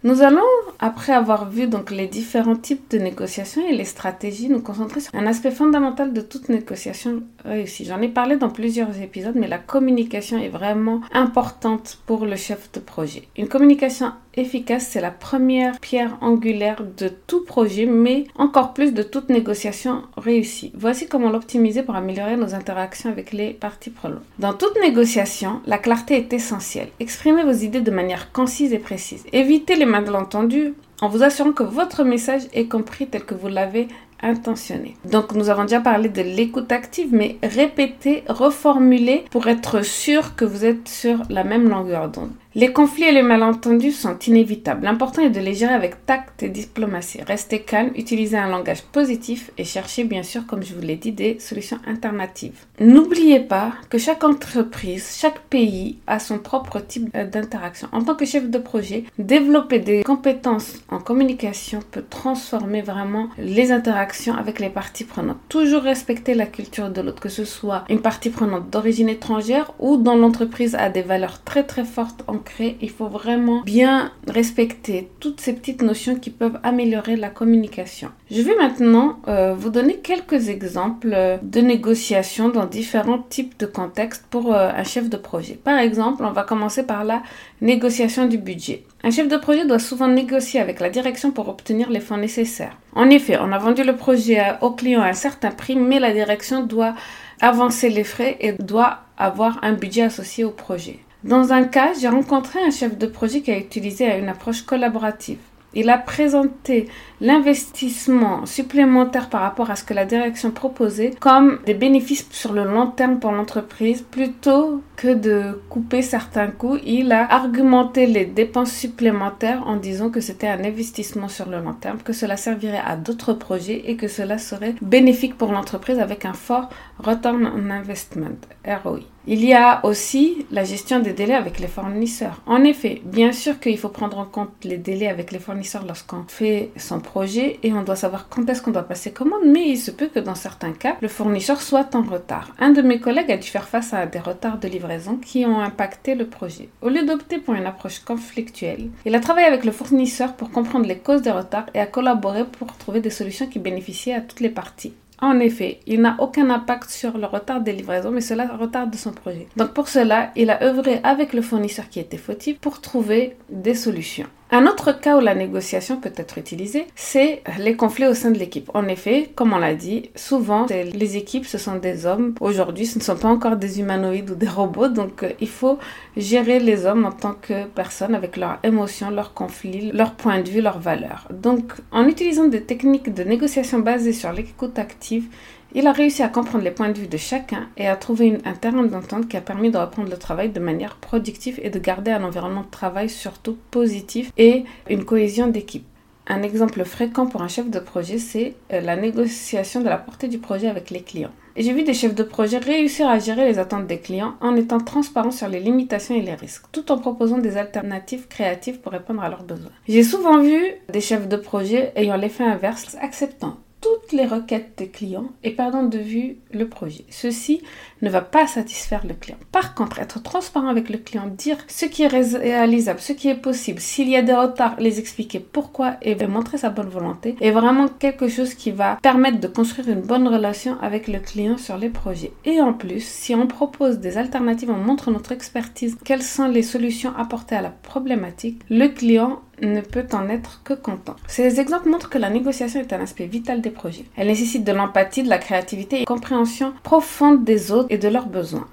Nous 0.06 0.22
allons, 0.22 0.42
après 0.80 1.14
avoir 1.14 1.50
vu 1.50 1.68
donc 1.68 1.90
les 1.90 2.08
différents 2.08 2.58
types 2.58 2.92
de 2.92 2.98
négociations 2.98 3.66
et 3.66 3.74
les 3.74 3.86
stratégies, 3.86 4.50
nous 4.50 4.60
concentrer 4.60 5.00
sur 5.00 5.16
un 5.16 5.26
aspect 5.26 5.50
fondamental 5.50 6.12
de 6.12 6.20
toute 6.20 6.50
négociation 6.50 7.24
réussie. 7.46 7.86
J'en 7.86 8.02
ai 8.02 8.10
parlé 8.10 8.36
dans 8.36 8.50
plusieurs 8.50 9.02
épisodes, 9.02 9.36
mais 9.36 9.48
la 9.48 9.60
communication 9.60 10.38
est 10.38 10.50
vraiment 10.50 11.00
importante 11.14 12.00
pour 12.06 12.26
le 12.26 12.36
chef 12.36 12.70
de 12.74 12.82
projet. 12.82 13.30
Une 13.38 13.48
communication 13.48 14.12
efficace, 14.36 14.88
c'est 14.90 15.00
la 15.00 15.12
première 15.12 15.80
pierre 15.80 16.18
angulaire 16.22 16.84
de 16.98 17.08
tout 17.08 17.46
projet, 17.46 17.86
mais 17.86 18.26
encore 18.36 18.74
plus 18.74 18.94
de 18.94 19.04
toute 19.04 19.30
négociation 19.30 20.04
réussie. 20.18 20.72
Voici 20.76 21.08
comment 21.08 21.30
l'optimiser 21.30 21.84
pour 21.84 21.96
améliorer 21.96 22.36
nos 22.36 22.56
interactions 22.56 23.10
avec 23.10 23.32
les 23.32 23.52
parties 23.52 23.92
prenantes. 23.92 24.24
Dans 24.40 24.54
toute 24.54 24.78
négociation, 24.82 25.62
la 25.66 25.78
clarté 25.78 26.18
est 26.18 26.34
essentielle. 26.34 26.90
Exprimez 27.00 27.44
vos 27.44 27.52
idées 27.52 27.82
de 27.82 27.92
manière 27.92 28.32
concise 28.32 28.74
et 28.74 28.80
précise. 28.80 29.24
Évitez 29.32 29.76
les 29.76 29.86
malentendus 30.02 30.74
en 31.02 31.10
vous 31.10 31.24
assurant 31.24 31.52
que 31.52 31.64
votre 31.64 32.04
message 32.04 32.44
est 32.54 32.68
compris 32.68 33.08
tel 33.08 33.24
que 33.26 33.36
vous 33.36 33.48
l'avez 33.48 33.88
intentionné. 34.22 34.96
Donc 35.06 35.34
nous 35.34 35.50
avons 35.50 35.64
déjà 35.64 35.82
parlé 35.82 36.10
de 36.10 36.22
l'écoute 36.22 36.72
active, 36.72 37.10
mais 37.12 37.38
répétez, 37.44 38.24
reformulez 38.28 39.26
pour 39.30 39.48
être 39.48 39.84
sûr 39.84 40.36
que 40.36 40.46
vous 40.46 40.66
êtes 40.66 40.88
sur 40.88 41.20
la 41.30 41.44
même 41.44 41.70
longueur 41.70 42.10
d'onde. 42.10 42.32
Les 42.56 42.72
conflits 42.72 43.06
et 43.06 43.12
les 43.12 43.24
malentendus 43.24 43.94
sont 43.94 44.20
inévitables. 44.20 44.86
L'important 44.86 45.24
est 45.24 45.32
de 45.32 45.40
les 45.40 45.56
gérer 45.56 45.74
avec 45.74 46.06
tact 46.06 46.44
et 46.44 46.50
diplomatie. 46.50 47.20
Restez 47.26 47.62
calme, 47.62 47.90
utilisez 47.96 48.38
un 48.38 48.48
langage 48.48 48.84
positif 48.84 49.50
et 49.58 49.64
cherchez 49.64 50.04
bien 50.04 50.22
sûr, 50.22 50.46
comme 50.46 50.62
je 50.62 50.76
vous 50.76 50.82
l'ai 50.82 50.96
dit, 50.96 51.12
des 51.12 51.40
solutions 51.40 51.80
alternatives. 51.88 52.66
N'oubliez 52.80 53.40
pas 53.40 53.72
que 53.90 53.98
chaque 53.98 54.24
entreprise, 54.24 55.18
chaque 55.20 55.40
pays 55.40 55.98
a 56.06 56.20
son 56.20 56.38
propre 56.38 56.80
type 56.80 57.12
d'interaction. 57.12 57.88
En 57.92 58.04
tant 58.04 58.14
que 58.14 58.26
chef 58.26 58.48
de 58.48 58.60
projet, 58.60 59.06
développer 59.18 59.80
des 59.80 60.04
compétences 60.04 60.76
en 60.90 61.00
communication 61.00 61.80
peut 61.90 62.06
transformer 62.08 62.84
vraiment 62.84 63.30
les 63.40 63.72
interactions 63.72 64.36
avec 64.36 64.60
les 64.60 64.70
parties 64.70 65.06
prenantes. 65.06 65.40
Toujours 65.50 65.82
respecter 65.82 66.36
la 66.36 66.46
culture 66.46 66.92
de 66.92 67.02
l'autre, 67.02 67.20
que 67.20 67.30
ce 67.30 67.46
soit 67.46 67.84
une 67.90 68.02
partie 68.02 68.30
prenante 68.30 68.70
d'origine 68.70 69.10
étrangère 69.10 69.74
ou 69.80 69.98
dont 69.98 70.18
l'entreprise 70.18 70.76
a 70.76 70.90
des 70.90 71.02
valeurs 71.02 71.44
très 71.44 71.64
très 71.64 71.84
fortes 71.84 72.24
en 72.28 72.43
il 72.60 72.90
faut 72.90 73.08
vraiment 73.08 73.62
bien 73.62 74.12
respecter 74.28 75.10
toutes 75.20 75.42
ces 75.42 75.54
petites 75.54 75.82
notions 75.82 76.16
qui 76.16 76.30
peuvent 76.30 76.60
améliorer 76.64 77.16
la 77.16 77.30
communication. 77.30 78.10
Je 78.32 78.42
vais 78.42 78.56
maintenant 78.56 79.20
euh, 79.28 79.54
vous 79.54 79.70
donner 79.70 79.98
quelques 79.98 80.50
exemples 80.50 81.40
de 81.42 81.62
négociations 81.62 82.50
dans 82.50 82.66
différents 82.66 83.20
types 83.20 83.58
de 83.60 83.66
contextes 83.66 84.26
pour 84.30 84.54
euh, 84.54 84.70
un 84.76 84.84
chef 84.84 85.10
de 85.10 85.18
projet. 85.18 85.60
Par 85.62 85.78
exemple, 85.80 86.24
on 86.26 86.32
va 86.32 86.44
commencer 86.44 86.84
par 86.84 87.04
la 87.04 87.22
négociation 87.62 88.26
du 88.28 88.38
budget. 88.38 88.84
Un 89.04 89.12
chef 89.12 89.28
de 89.28 89.38
projet 89.38 89.66
doit 89.66 89.80
souvent 89.80 90.08
négocier 90.08 90.60
avec 90.60 90.80
la 90.80 90.90
direction 90.90 91.32
pour 91.32 91.50
obtenir 91.50 91.90
les 91.90 92.00
fonds 92.00 92.18
nécessaires. 92.18 92.78
En 92.96 93.10
effet, 93.10 93.38
on 93.40 93.52
a 93.52 93.58
vendu 93.58 93.84
le 93.84 93.96
projet 93.96 94.42
au 94.62 94.72
client 94.72 95.02
à 95.02 95.08
un 95.08 95.14
certain 95.14 95.52
prix, 95.52 95.76
mais 95.76 96.00
la 96.00 96.14
direction 96.14 96.66
doit 96.66 96.96
avancer 97.42 97.90
les 97.90 98.04
frais 98.04 98.38
et 98.40 98.54
doit 98.54 99.00
avoir 99.18 99.60
un 99.64 99.74
budget 99.74 100.04
associé 100.04 100.44
au 100.44 100.52
projet. 100.52 101.00
Dans 101.24 101.54
un 101.54 101.64
cas, 101.64 101.94
j'ai 101.94 102.10
rencontré 102.10 102.60
un 102.62 102.70
chef 102.70 102.98
de 102.98 103.08
projet 103.08 103.42
qui 103.42 103.52
a 103.52 103.58
utilisé 103.58 104.18
une 104.20 104.28
approche 104.28 104.64
collaborative. 104.64 105.38
Il 105.74 105.90
a 105.90 105.98
présenté 105.98 106.90
l'investissement 107.24 108.46
supplémentaire 108.46 109.30
par 109.30 109.42
rapport 109.42 109.72
à 109.72 109.78
ce 109.78 109.86
que 109.86 109.94
la 109.94 110.04
direction 110.06 110.52
proposait 110.52 111.12
comme 111.22 111.60
des 111.66 111.74
bénéfices 111.74 112.28
sur 112.32 112.52
le 112.52 112.66
long 112.66 112.88
terme 112.88 113.20
pour 113.20 113.32
l'entreprise 113.32 114.02
plutôt 114.02 114.84
que 114.98 115.14
de 115.14 115.62
couper 115.70 116.02
certains 116.02 116.48
coûts. 116.48 116.78
Il 116.86 117.14
a 117.14 117.34
argumenté 117.34 118.08
les 118.08 118.26
dépenses 118.26 118.74
supplémentaires 118.74 119.64
en 119.66 119.78
disant 119.78 120.10
que 120.10 120.20
c'était 120.20 120.50
un 120.50 120.66
investissement 120.66 121.30
sur 121.30 121.48
le 121.48 121.60
long 121.60 121.74
terme, 121.74 122.00
que 122.00 122.12
cela 122.12 122.36
servirait 122.36 122.84
à 122.86 122.98
d'autres 122.98 123.34
projets 123.34 123.84
et 123.86 123.96
que 123.96 124.10
cela 124.10 124.38
serait 124.38 124.76
bénéfique 124.82 125.38
pour 125.38 125.54
l'entreprise 125.54 126.00
avec 126.00 126.26
un 126.26 126.34
fort 126.34 126.68
return 127.00 127.50
on 127.56 127.70
investment, 127.70 128.38
ROI. 128.66 129.00
Il 129.26 129.46
y 129.46 129.54
a 129.54 129.86
aussi 129.86 130.46
la 130.52 130.66
gestion 130.66 131.00
des 131.00 131.14
délais 131.14 131.34
avec 131.34 131.60
les 131.60 131.68
fournisseurs. 131.68 132.42
En 132.46 132.66
effet, 132.66 133.02
bien 133.06 133.32
sûr 133.32 133.58
qu'il 133.62 133.78
faut 133.78 133.88
prendre 133.88 134.20
en 134.20 134.26
compte 134.26 134.52
les 134.66 134.78
délais 134.78 135.08
avec 135.08 135.32
les 135.32 135.40
fournisseurs 135.40 135.86
lorsqu'on 135.86 136.26
fait 136.28 136.72
son 136.76 137.00
projet 137.00 137.13
et 137.22 137.74
on 137.74 137.84
doit 137.84 137.96
savoir 137.96 138.28
quand 138.28 138.50
est-ce 138.50 138.62
qu'on 138.62 138.72
doit 138.72 138.88
passer 138.88 139.12
commande, 139.12 139.44
mais 139.46 139.70
il 139.70 139.78
se 139.78 139.92
peut 139.92 140.08
que 140.08 140.20
dans 140.20 140.36
certains 140.36 140.74
cas, 140.74 140.98
le 141.00 141.08
fournisseur 141.08 141.62
soit 141.62 141.94
en 141.96 142.02
retard. 142.02 142.50
Un 142.60 142.72
de 142.72 142.82
mes 142.82 143.00
collègues 143.00 143.32
a 143.32 143.38
dû 143.38 143.48
faire 143.48 143.68
face 143.68 143.94
à 143.94 144.06
des 144.08 144.20
retards 144.20 144.58
de 144.58 144.68
livraison 144.68 145.18
qui 145.18 145.46
ont 145.46 145.60
impacté 145.60 146.16
le 146.16 146.26
projet. 146.26 146.70
Au 146.82 146.90
lieu 146.90 147.06
d'opter 147.06 147.38
pour 147.38 147.54
une 147.54 147.68
approche 147.68 148.00
conflictuelle, 148.00 148.90
il 149.06 149.16
a 149.16 149.20
travaillé 149.20 149.46
avec 149.46 149.64
le 149.64 149.72
fournisseur 149.72 150.34
pour 150.34 150.50
comprendre 150.50 150.88
les 150.88 150.98
causes 150.98 151.22
des 151.22 151.32
retards 151.32 151.70
et 151.74 151.80
a 151.80 151.86
collaboré 151.86 152.46
pour 152.46 152.76
trouver 152.78 153.00
des 153.00 153.12
solutions 153.12 153.48
qui 153.48 153.60
bénéficiaient 153.60 154.16
à 154.16 154.22
toutes 154.22 154.40
les 154.40 154.50
parties. 154.50 154.94
En 155.20 155.40
effet, 155.40 155.80
il 155.88 156.02
n'a 156.02 156.18
aucun 156.20 156.50
impact 156.50 156.90
sur 156.90 157.18
le 157.18 157.28
retard 157.28 157.62
des 157.62 157.72
livraisons, 157.72 158.12
mais 158.12 158.22
cela 158.22 158.48
retarde 158.48 158.94
son 158.96 159.12
projet. 159.12 159.48
Donc 159.56 159.72
pour 159.74 159.88
cela, 159.88 160.32
il 160.36 160.50
a 160.50 160.62
œuvré 160.64 161.00
avec 161.04 161.32
le 161.32 161.42
fournisseur 161.42 161.88
qui 161.90 162.00
était 162.00 162.18
fautif 162.18 162.60
pour 162.60 162.82
trouver 162.82 163.38
des 163.50 163.76
solutions. 163.76 164.28
Un 164.56 164.68
autre 164.68 164.92
cas 164.92 165.18
où 165.18 165.20
la 165.20 165.34
négociation 165.34 166.00
peut 166.00 166.14
être 166.16 166.38
utilisée, 166.38 166.86
c'est 166.94 167.42
les 167.58 167.76
conflits 167.76 168.06
au 168.06 168.14
sein 168.14 168.30
de 168.30 168.38
l'équipe. 168.38 168.70
En 168.76 168.88
effet, 168.88 169.32
comme 169.34 169.52
on 169.52 169.58
l'a 169.58 169.74
dit, 169.74 170.12
souvent 170.16 170.68
les 170.70 171.18
équipes, 171.18 171.48
ce 171.48 171.58
sont 171.58 171.78
des 171.78 172.06
hommes. 172.06 172.36
Aujourd'hui, 172.40 172.86
ce 172.86 173.00
ne 173.00 173.04
sont 173.04 173.16
pas 173.16 173.30
encore 173.30 173.56
des 173.56 173.80
humanoïdes 173.80 174.30
ou 174.30 174.36
des 174.36 174.48
robots, 174.48 174.90
donc 174.90 175.24
euh, 175.24 175.32
il 175.42 175.48
faut 175.48 175.80
gérer 176.18 176.60
les 176.60 176.86
hommes 176.86 177.04
en 177.04 177.12
tant 177.12 177.34
que 177.34 177.66
personnes 177.66 178.14
avec 178.14 178.38
leurs 178.38 178.60
émotions, 178.62 179.10
leurs 179.10 179.34
conflits, 179.34 179.92
leurs 179.92 180.14
points 180.14 180.44
de 180.44 180.50
vue, 180.52 180.62
leurs 180.62 180.78
valeurs. 180.78 181.28
Donc, 181.32 181.74
en 181.92 182.06
utilisant 182.08 182.46
des 182.46 182.62
techniques 182.62 183.12
de 183.12 183.24
négociation 183.24 183.80
basées 183.80 184.14
sur 184.14 184.32
l'écoute 184.34 184.78
active, 184.78 185.26
il 185.76 185.88
a 185.88 185.92
réussi 185.92 186.22
à 186.22 186.30
comprendre 186.30 186.64
les 186.64 186.72
points 186.72 186.90
de 186.90 187.00
vue 187.00 187.08
de 187.08 187.18
chacun 187.18 187.68
et 187.78 187.88
à 187.88 187.96
trouver 187.96 188.38
un 188.46 188.54
terrain 188.54 188.84
d'entente 188.84 189.28
qui 189.28 189.38
a 189.38 189.42
permis 189.42 189.72
de 189.72 189.78
reprendre 189.78 190.10
le 190.10 190.18
travail 190.18 190.50
de 190.50 190.60
manière 190.60 190.98
productive 190.98 191.60
et 191.64 191.70
de 191.70 191.80
garder 191.80 192.12
un 192.12 192.24
environnement 192.24 192.62
de 192.62 192.70
travail 192.70 193.10
surtout 193.10 193.58
positif 193.72 194.32
et 194.38 194.66
une 194.90 195.06
cohésion 195.06 195.48
d'équipe. 195.48 195.86
Un 196.28 196.42
exemple 196.42 196.86
fréquent 196.86 197.26
pour 197.26 197.42
un 197.42 197.50
chef 197.50 197.70
de 197.70 197.80
projet, 197.80 198.18
c'est 198.18 198.56
euh, 198.72 198.80
la 198.80 198.96
négociation 198.96 199.82
de 199.82 199.90
la 199.90 199.98
portée 199.98 200.30
du 200.30 200.38
projet 200.38 200.68
avec 200.68 200.90
les 200.90 201.02
clients. 201.02 201.34
J'ai 201.58 201.74
vu 201.74 201.84
des 201.84 201.94
chefs 201.94 202.16
de 202.16 202.24
projet 202.24 202.60
réussir 202.60 203.10
à 203.10 203.20
gérer 203.20 203.46
les 203.46 203.60
attentes 203.60 203.88
des 203.88 204.00
clients 204.00 204.36
en 204.40 204.56
étant 204.56 204.80
transparents 204.80 205.32
sur 205.32 205.50
les 205.50 205.60
limitations 205.60 206.16
et 206.16 206.22
les 206.22 206.34
risques, 206.34 206.66
tout 206.72 206.92
en 206.92 206.98
proposant 206.98 207.40
des 207.40 207.58
alternatives 207.58 208.28
créatives 208.28 208.80
pour 208.80 208.94
répondre 208.94 209.22
à 209.22 209.30
leurs 209.30 209.44
besoins. 209.44 209.72
J'ai 209.88 210.04
souvent 210.04 210.40
vu 210.40 210.62
des 210.92 211.02
chefs 211.02 211.28
de 211.28 211.36
projet 211.36 211.92
ayant 211.96 212.16
l'effet 212.16 212.46
inverse, 212.46 212.96
acceptant 213.02 213.58
toutes 213.84 214.14
les 214.14 214.26
requêtes 214.26 214.72
des 214.78 214.88
clients 214.88 215.30
et 215.44 215.52
perdant 215.52 215.84
de 215.84 215.98
vue 215.98 216.38
le 216.54 216.70
projet. 216.70 217.04
Ceci 217.10 217.62
ne 218.04 218.10
va 218.10 218.22
pas 218.22 218.48
satisfaire 218.48 219.06
le 219.08 219.14
client. 219.14 219.38
Par 219.52 219.74
contre, 219.74 220.00
être 220.00 220.22
transparent 220.22 220.68
avec 220.68 220.90
le 220.90 220.98
client, 220.98 221.28
dire 221.28 221.58
ce 221.68 221.86
qui 221.86 222.04
est 222.04 222.08
réalisable, 222.08 223.00
ce 223.00 223.14
qui 223.14 223.30
est 223.30 223.36
possible, 223.36 223.80
s'il 223.80 224.10
y 224.10 224.16
a 224.16 224.22
des 224.22 224.34
retards, 224.34 224.76
les 224.80 225.00
expliquer 225.00 225.40
pourquoi 225.40 225.96
et 226.02 226.16
montrer 226.28 226.58
sa 226.58 226.70
bonne 226.70 226.90
volonté 226.90 227.36
est 227.42 227.52
vraiment 227.52 227.88
quelque 227.88 228.28
chose 228.28 228.54
qui 228.54 228.72
va 228.72 228.98
permettre 229.02 229.40
de 229.40 229.48
construire 229.48 229.90
une 229.90 230.02
bonne 230.02 230.28
relation 230.28 230.78
avec 230.82 231.08
le 231.08 231.20
client 231.20 231.58
sur 231.58 231.78
les 231.78 231.90
projets. 231.90 232.34
Et 232.46 232.60
en 232.62 232.74
plus, 232.74 233.04
si 233.04 233.36
on 233.36 233.48
propose 233.48 234.00
des 234.00 234.18
alternatives, 234.18 234.72
on 234.72 234.78
montre 234.78 235.12
notre 235.12 235.32
expertise, 235.32 235.98
quelles 236.04 236.24
sont 236.24 236.48
les 236.48 236.64
solutions 236.64 237.14
apportées 237.18 237.56
à 237.56 237.62
la 237.62 237.70
problématique, 237.70 238.62
le 238.70 238.88
client 238.88 239.42
ne 239.62 239.82
peut 239.82 240.08
en 240.14 240.30
être 240.30 240.62
que 240.64 240.74
content. 240.74 241.16
Ces 241.28 241.60
exemples 241.60 241.90
montrent 241.90 242.10
que 242.10 242.18
la 242.18 242.30
négociation 242.30 242.80
est 242.80 242.92
un 242.92 243.02
aspect 243.02 243.28
vital 243.28 243.62
des 243.62 243.70
projets. 243.70 244.06
Elle 244.16 244.28
nécessite 244.28 244.64
de 244.64 244.72
l'empathie, 244.72 245.24
de 245.24 245.30
la 245.30 245.38
créativité 245.38 245.98
et 245.98 246.00
une 246.00 246.06
compréhension 246.06 246.74
profonde 246.84 247.44
des 247.44 247.72
autres 247.72 247.88
de 247.98 248.08
leurs 248.08 248.28
besoins. 248.28 248.68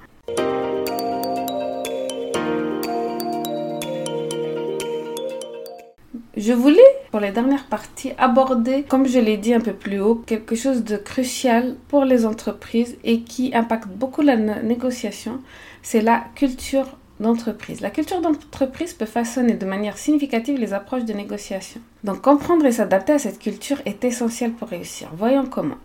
Je 6.36 6.54
voulais, 6.54 6.80
pour 7.10 7.20
les 7.20 7.32
dernières 7.32 7.66
parties, 7.66 8.12
aborder, 8.16 8.84
comme 8.84 9.06
je 9.06 9.18
l'ai 9.18 9.36
dit 9.36 9.52
un 9.52 9.60
peu 9.60 9.74
plus 9.74 10.00
haut, 10.00 10.14
quelque 10.14 10.54
chose 10.54 10.84
de 10.84 10.96
crucial 10.96 11.76
pour 11.88 12.06
les 12.06 12.24
entreprises 12.24 12.96
et 13.04 13.20
qui 13.20 13.54
impacte 13.54 13.88
beaucoup 13.88 14.22
la 14.22 14.36
négociation, 14.36 15.40
c'est 15.82 16.00
la 16.00 16.24
culture 16.34 16.96
d'entreprise. 17.20 17.82
La 17.82 17.90
culture 17.90 18.22
d'entreprise 18.22 18.94
peut 18.94 19.04
façonner 19.04 19.52
de 19.52 19.66
manière 19.66 19.98
significative 19.98 20.58
les 20.58 20.72
approches 20.72 21.04
de 21.04 21.12
négociation. 21.12 21.82
Donc 22.04 22.22
comprendre 22.22 22.64
et 22.64 22.72
s'adapter 22.72 23.12
à 23.12 23.18
cette 23.18 23.38
culture 23.38 23.82
est 23.84 24.02
essentiel 24.04 24.52
pour 24.52 24.68
réussir. 24.68 25.10
Voyons 25.14 25.44
comment. 25.44 25.76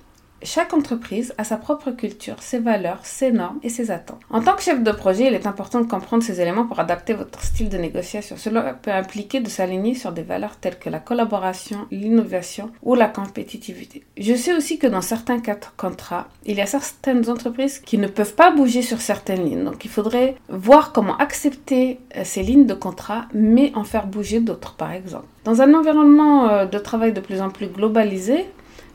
Chaque 0.43 0.73
entreprise 0.73 1.33
a 1.37 1.43
sa 1.43 1.57
propre 1.57 1.91
culture, 1.91 2.35
ses 2.39 2.59
valeurs, 2.59 2.99
ses 3.03 3.31
normes 3.31 3.59
et 3.63 3.69
ses 3.69 3.89
attentes. 3.89 4.19
En 4.29 4.41
tant 4.41 4.55
que 4.55 4.61
chef 4.61 4.83
de 4.83 4.91
projet, 4.91 5.27
il 5.27 5.33
est 5.33 5.47
important 5.47 5.81
de 5.81 5.87
comprendre 5.87 6.23
ces 6.23 6.41
éléments 6.41 6.65
pour 6.65 6.79
adapter 6.79 7.13
votre 7.13 7.41
style 7.41 7.69
de 7.69 7.77
négociation. 7.77 8.35
Cela 8.37 8.73
peut 8.73 8.91
impliquer 8.91 9.39
de 9.39 9.49
s'aligner 9.49 9.95
sur 9.95 10.11
des 10.11 10.23
valeurs 10.23 10.57
telles 10.57 10.77
que 10.77 10.89
la 10.89 10.99
collaboration, 10.99 11.87
l'innovation 11.89 12.69
ou 12.83 12.95
la 12.95 13.07
compétitivité. 13.07 14.03
Je 14.17 14.35
sais 14.35 14.53
aussi 14.53 14.77
que 14.77 14.87
dans 14.87 15.01
certains 15.01 15.39
cas 15.39 15.55
de 15.55 15.65
contrat, 15.77 16.27
il 16.45 16.57
y 16.57 16.61
a 16.61 16.65
certaines 16.65 17.29
entreprises 17.29 17.79
qui 17.79 17.97
ne 17.97 18.07
peuvent 18.07 18.35
pas 18.35 18.51
bouger 18.51 18.81
sur 18.81 19.01
certaines 19.01 19.45
lignes. 19.45 19.63
Donc 19.63 19.85
il 19.85 19.91
faudrait 19.91 20.35
voir 20.49 20.91
comment 20.91 21.17
accepter 21.17 21.99
euh, 22.17 22.21
ces 22.23 22.43
lignes 22.43 22.67
de 22.67 22.73
contrat, 22.73 23.25
mais 23.33 23.71
en 23.75 23.83
faire 23.83 24.07
bouger 24.07 24.41
d'autres, 24.41 24.75
par 24.75 24.91
exemple. 24.91 25.27
Dans 25.43 25.61
un 25.61 25.73
environnement 25.73 26.49
euh, 26.49 26.65
de 26.65 26.77
travail 26.77 27.13
de 27.13 27.21
plus 27.21 27.41
en 27.41 27.49
plus 27.49 27.67
globalisé, 27.67 28.45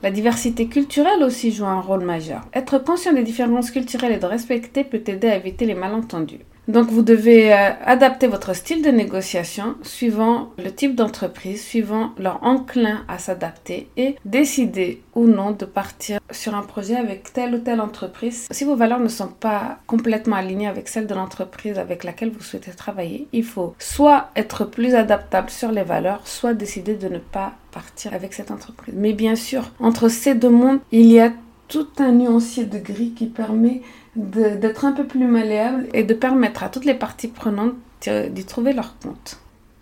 la 0.02 0.11
diversité 0.11 0.66
culturelle 0.66 1.23
aussi 1.23 1.52
joue 1.52 1.66
un 1.66 1.80
rôle 1.80 2.04
majeur. 2.04 2.42
Être 2.54 2.78
conscient 2.78 3.12
des 3.12 3.23
différences 3.23 3.71
culturelles 3.71 4.12
et 4.12 4.19
de 4.19 4.26
respecter 4.26 4.83
peut 4.83 5.02
aider 5.07 5.28
à 5.28 5.37
éviter 5.37 5.66
les 5.66 5.75
malentendus. 5.75 6.40
Donc 6.70 6.88
vous 6.88 7.02
devez 7.02 7.52
euh, 7.52 7.70
adapter 7.84 8.28
votre 8.28 8.54
style 8.54 8.80
de 8.82 8.90
négociation 8.90 9.74
suivant 9.82 10.50
le 10.56 10.70
type 10.70 10.94
d'entreprise, 10.94 11.64
suivant 11.64 12.12
leur 12.16 12.44
enclin 12.44 13.02
à 13.08 13.18
s'adapter 13.18 13.88
et 13.96 14.14
décider 14.24 15.02
ou 15.16 15.26
non 15.26 15.50
de 15.50 15.64
partir 15.64 16.20
sur 16.30 16.54
un 16.54 16.62
projet 16.62 16.94
avec 16.94 17.32
telle 17.32 17.56
ou 17.56 17.58
telle 17.58 17.80
entreprise. 17.80 18.46
Si 18.52 18.64
vos 18.64 18.76
valeurs 18.76 19.00
ne 19.00 19.08
sont 19.08 19.26
pas 19.26 19.78
complètement 19.88 20.36
alignées 20.36 20.68
avec 20.68 20.86
celles 20.86 21.08
de 21.08 21.14
l'entreprise 21.14 21.76
avec 21.76 22.04
laquelle 22.04 22.30
vous 22.30 22.42
souhaitez 22.42 22.70
travailler, 22.70 23.26
il 23.32 23.44
faut 23.44 23.74
soit 23.80 24.30
être 24.36 24.64
plus 24.64 24.94
adaptable 24.94 25.50
sur 25.50 25.72
les 25.72 25.82
valeurs, 25.82 26.20
soit 26.24 26.54
décider 26.54 26.94
de 26.94 27.08
ne 27.08 27.18
pas 27.18 27.54
partir 27.72 28.14
avec 28.14 28.32
cette 28.32 28.52
entreprise. 28.52 28.94
Mais 28.96 29.12
bien 29.12 29.34
sûr, 29.34 29.72
entre 29.80 30.08
ces 30.08 30.36
deux 30.36 30.50
mondes, 30.50 30.78
il 30.92 31.06
y 31.10 31.18
a 31.18 31.32
tout 31.70 31.88
un 31.98 32.12
nuancier 32.12 32.66
de 32.66 32.78
gris 32.78 33.12
qui 33.16 33.26
permet 33.26 33.80
d'être 34.16 34.84
un 34.84 34.92
peu 34.92 35.06
plus 35.06 35.24
malléable 35.24 35.88
et 35.94 36.02
de 36.02 36.14
permettre 36.14 36.62
à 36.64 36.68
toutes 36.68 36.84
les 36.84 36.94
parties 36.94 37.28
prenantes 37.28 37.74
d'y 38.02 38.44
trouver 38.44 38.72
leur 38.72 38.98
compte. 38.98 39.38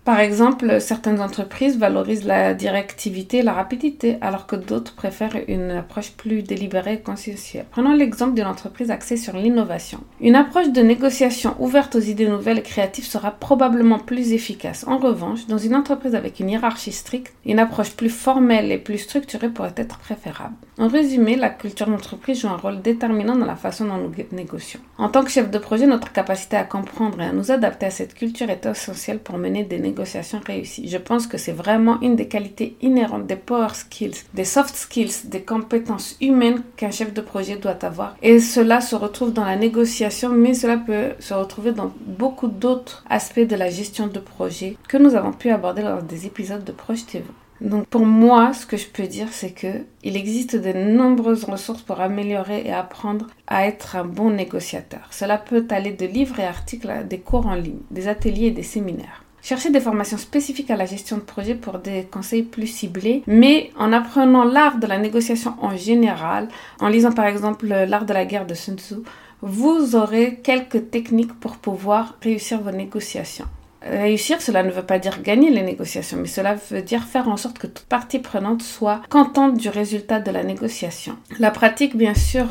Par 0.09 0.21
exemple, 0.21 0.81
certaines 0.81 1.21
entreprises 1.21 1.77
valorisent 1.77 2.25
la 2.25 2.55
directivité 2.55 3.37
et 3.37 3.43
la 3.43 3.53
rapidité, 3.53 4.17
alors 4.23 4.47
que 4.47 4.57
d'autres 4.57 4.95
préfèrent 4.95 5.37
une 5.49 5.71
approche 5.71 6.13
plus 6.13 6.43
délibérée 6.43 6.95
et 6.95 7.01
consciencieuse. 7.01 7.65
Prenons 7.71 7.93
l'exemple 7.93 8.33
d'une 8.33 8.47
entreprise 8.47 8.91
axée 8.91 9.19
sur 9.19 9.37
l'innovation. 9.37 10.01
Une 10.23 10.35
approche 10.35 10.71
de 10.71 10.81
négociation 10.81 11.55
ouverte 11.59 11.95
aux 11.95 12.01
idées 12.01 12.27
nouvelles 12.27 12.61
et 12.61 12.63
créatives 12.63 13.05
sera 13.05 13.33
probablement 13.33 13.99
plus 13.99 14.33
efficace. 14.33 14.87
En 14.89 14.97
revanche, 14.97 15.47
dans 15.47 15.59
une 15.59 15.77
entreprise 15.77 16.15
avec 16.15 16.41
une 16.41 16.49
hiérarchie 16.49 16.93
stricte, 16.93 17.35
une 17.45 17.59
approche 17.59 17.91
plus 17.91 18.09
formelle 18.09 18.73
et 18.73 18.79
plus 18.79 18.97
structurée 18.97 19.51
pourrait 19.51 19.75
être 19.77 19.99
préférable. 19.99 20.55
En 20.79 20.89
résumé, 20.89 21.37
la 21.37 21.51
culture 21.51 21.89
d'entreprise 21.89 22.41
joue 22.41 22.49
un 22.49 22.57
rôle 22.57 22.81
déterminant 22.81 23.37
dans 23.37 23.45
la 23.45 23.57
façon 23.57 23.85
dont 23.85 23.99
nous 23.99 24.13
négocions. 24.33 24.81
En 24.97 25.11
tant 25.11 25.23
que 25.23 25.31
chef 25.31 25.51
de 25.51 25.59
projet, 25.59 25.87
notre 25.87 26.13
capacité 26.13 26.57
à 26.57 26.65
comprendre 26.65 27.21
et 27.21 27.27
à 27.27 27.33
nous 27.33 27.51
adapter 27.51 27.85
à 27.85 27.91
cette 27.91 28.15
culture 28.15 28.49
est 28.49 28.65
essentielle 28.65 29.19
pour 29.19 29.37
mener 29.37 29.65
des 29.65 29.79
négociations 29.79 29.98
réussie. 30.47 30.89
Je 30.89 30.99
pense 30.99 31.27
que 31.27 31.39
c'est 31.39 31.53
vraiment 31.53 32.01
une 32.01 32.17
des 32.17 32.29
qualités 32.29 32.77
inhérentes 32.83 33.27
des 33.27 33.37
power 33.37 33.75
skills, 33.75 34.25
des 34.35 34.45
soft 34.45 34.75
skills, 34.75 35.27
des 35.27 35.43
compétences 35.43 36.17
humaines 36.21 36.63
qu'un 36.77 36.91
chef 36.91 37.13
de 37.13 37.21
projet 37.21 37.57
doit 37.57 37.85
avoir. 37.85 38.17
Et 38.23 38.41
cela 38.41 38.81
se 38.81 38.97
retrouve 38.97 39.33
dans 39.33 39.45
la 39.45 39.57
négociation, 39.57 40.31
mais 40.31 40.55
cela 40.55 40.77
peut 40.77 41.13
se 41.19 41.35
retrouver 41.35 41.73
dans 41.73 41.93
beaucoup 42.07 42.49
d'autres 42.49 43.05
aspects 43.09 43.41
de 43.41 43.57
la 43.57 43.71
gestion 43.71 44.07
de 44.07 44.19
projet 44.19 44.77
que 44.89 44.97
nous 44.97 45.15
avons 45.15 45.33
pu 45.33 45.51
aborder 45.51 45.83
lors 45.83 46.03
des 46.03 46.27
épisodes 46.27 46.65
de 46.65 46.73
Projetez-vous. 46.73 47.33
Donc 47.61 47.89
pour 47.89 48.07
moi, 48.07 48.53
ce 48.53 48.67
que 48.67 48.77
je 48.77 48.87
peux 48.87 49.07
dire, 49.07 49.29
c'est 49.33 49.51
que 49.51 49.85
il 50.05 50.17
existe 50.17 50.55
de 50.55 50.73
nombreuses 50.73 51.45
ressources 51.45 51.83
pour 51.83 52.01
améliorer 52.01 52.63
et 52.65 52.73
apprendre 52.73 53.27
à 53.49 53.67
être 53.67 53.97
un 53.97 54.05
bon 54.05 54.31
négociateur. 54.31 55.09
Cela 55.11 55.39
peut 55.39 55.67
aller 55.71 55.93
de 55.93 56.07
livres 56.07 56.39
et 56.39 56.45
articles 56.45 56.91
à 56.91 57.03
des 57.03 57.19
cours 57.19 57.47
en 57.47 57.57
ligne, 57.57 57.81
des 57.91 58.07
ateliers 58.07 58.47
et 58.47 58.53
des 58.53 58.63
séminaires. 58.63 59.25
Cherchez 59.43 59.71
des 59.71 59.81
formations 59.81 60.19
spécifiques 60.19 60.71
à 60.71 60.77
la 60.77 60.85
gestion 60.85 61.17
de 61.17 61.23
projet 61.23 61.55
pour 61.55 61.79
des 61.79 62.05
conseils 62.11 62.43
plus 62.43 62.67
ciblés, 62.67 63.23
mais 63.27 63.71
en 63.79 63.93
apprenant 63.93 64.45
l'art 64.45 64.79
de 64.79 64.87
la 64.87 64.99
négociation 64.99 65.55
en 65.63 65.77
général, 65.77 66.49
en 66.81 66.89
lisant 66.89 67.13
par 67.13 67.27
exemple 67.27 67.67
l'art 67.67 68.05
de 68.05 68.13
la 68.13 68.25
guerre 68.25 68.47
de 68.47 68.55
Sun 68.55 68.79
Tzu, 68.79 68.97
vous 69.41 69.95
aurez 69.95 70.41
quelques 70.43 70.91
techniques 70.91 71.39
pour 71.39 71.57
pouvoir 71.57 72.17
réussir 72.23 72.61
vos 72.61 72.73
négociations. 72.73 73.47
Réussir, 73.81 74.43
cela 74.43 74.65
ne 74.65 74.73
veut 74.73 74.83
pas 74.83 74.99
dire 74.99 75.23
gagner 75.23 75.51
les 75.51 75.63
négociations, 75.63 76.19
mais 76.21 76.27
cela 76.27 76.57
veut 76.71 76.83
dire 76.83 77.05
faire 77.05 77.29
en 77.29 77.37
sorte 77.37 77.59
que 77.59 77.69
toute 77.69 77.87
partie 77.87 78.19
prenante 78.19 78.63
soit 78.63 79.03
contente 79.09 79.57
du 79.57 79.69
résultat 79.69 80.19
de 80.19 80.33
la 80.33 80.43
négociation. 80.43 81.17
La 81.39 81.53
pratique, 81.53 81.97
bien 81.97 82.15
sûr, 82.15 82.47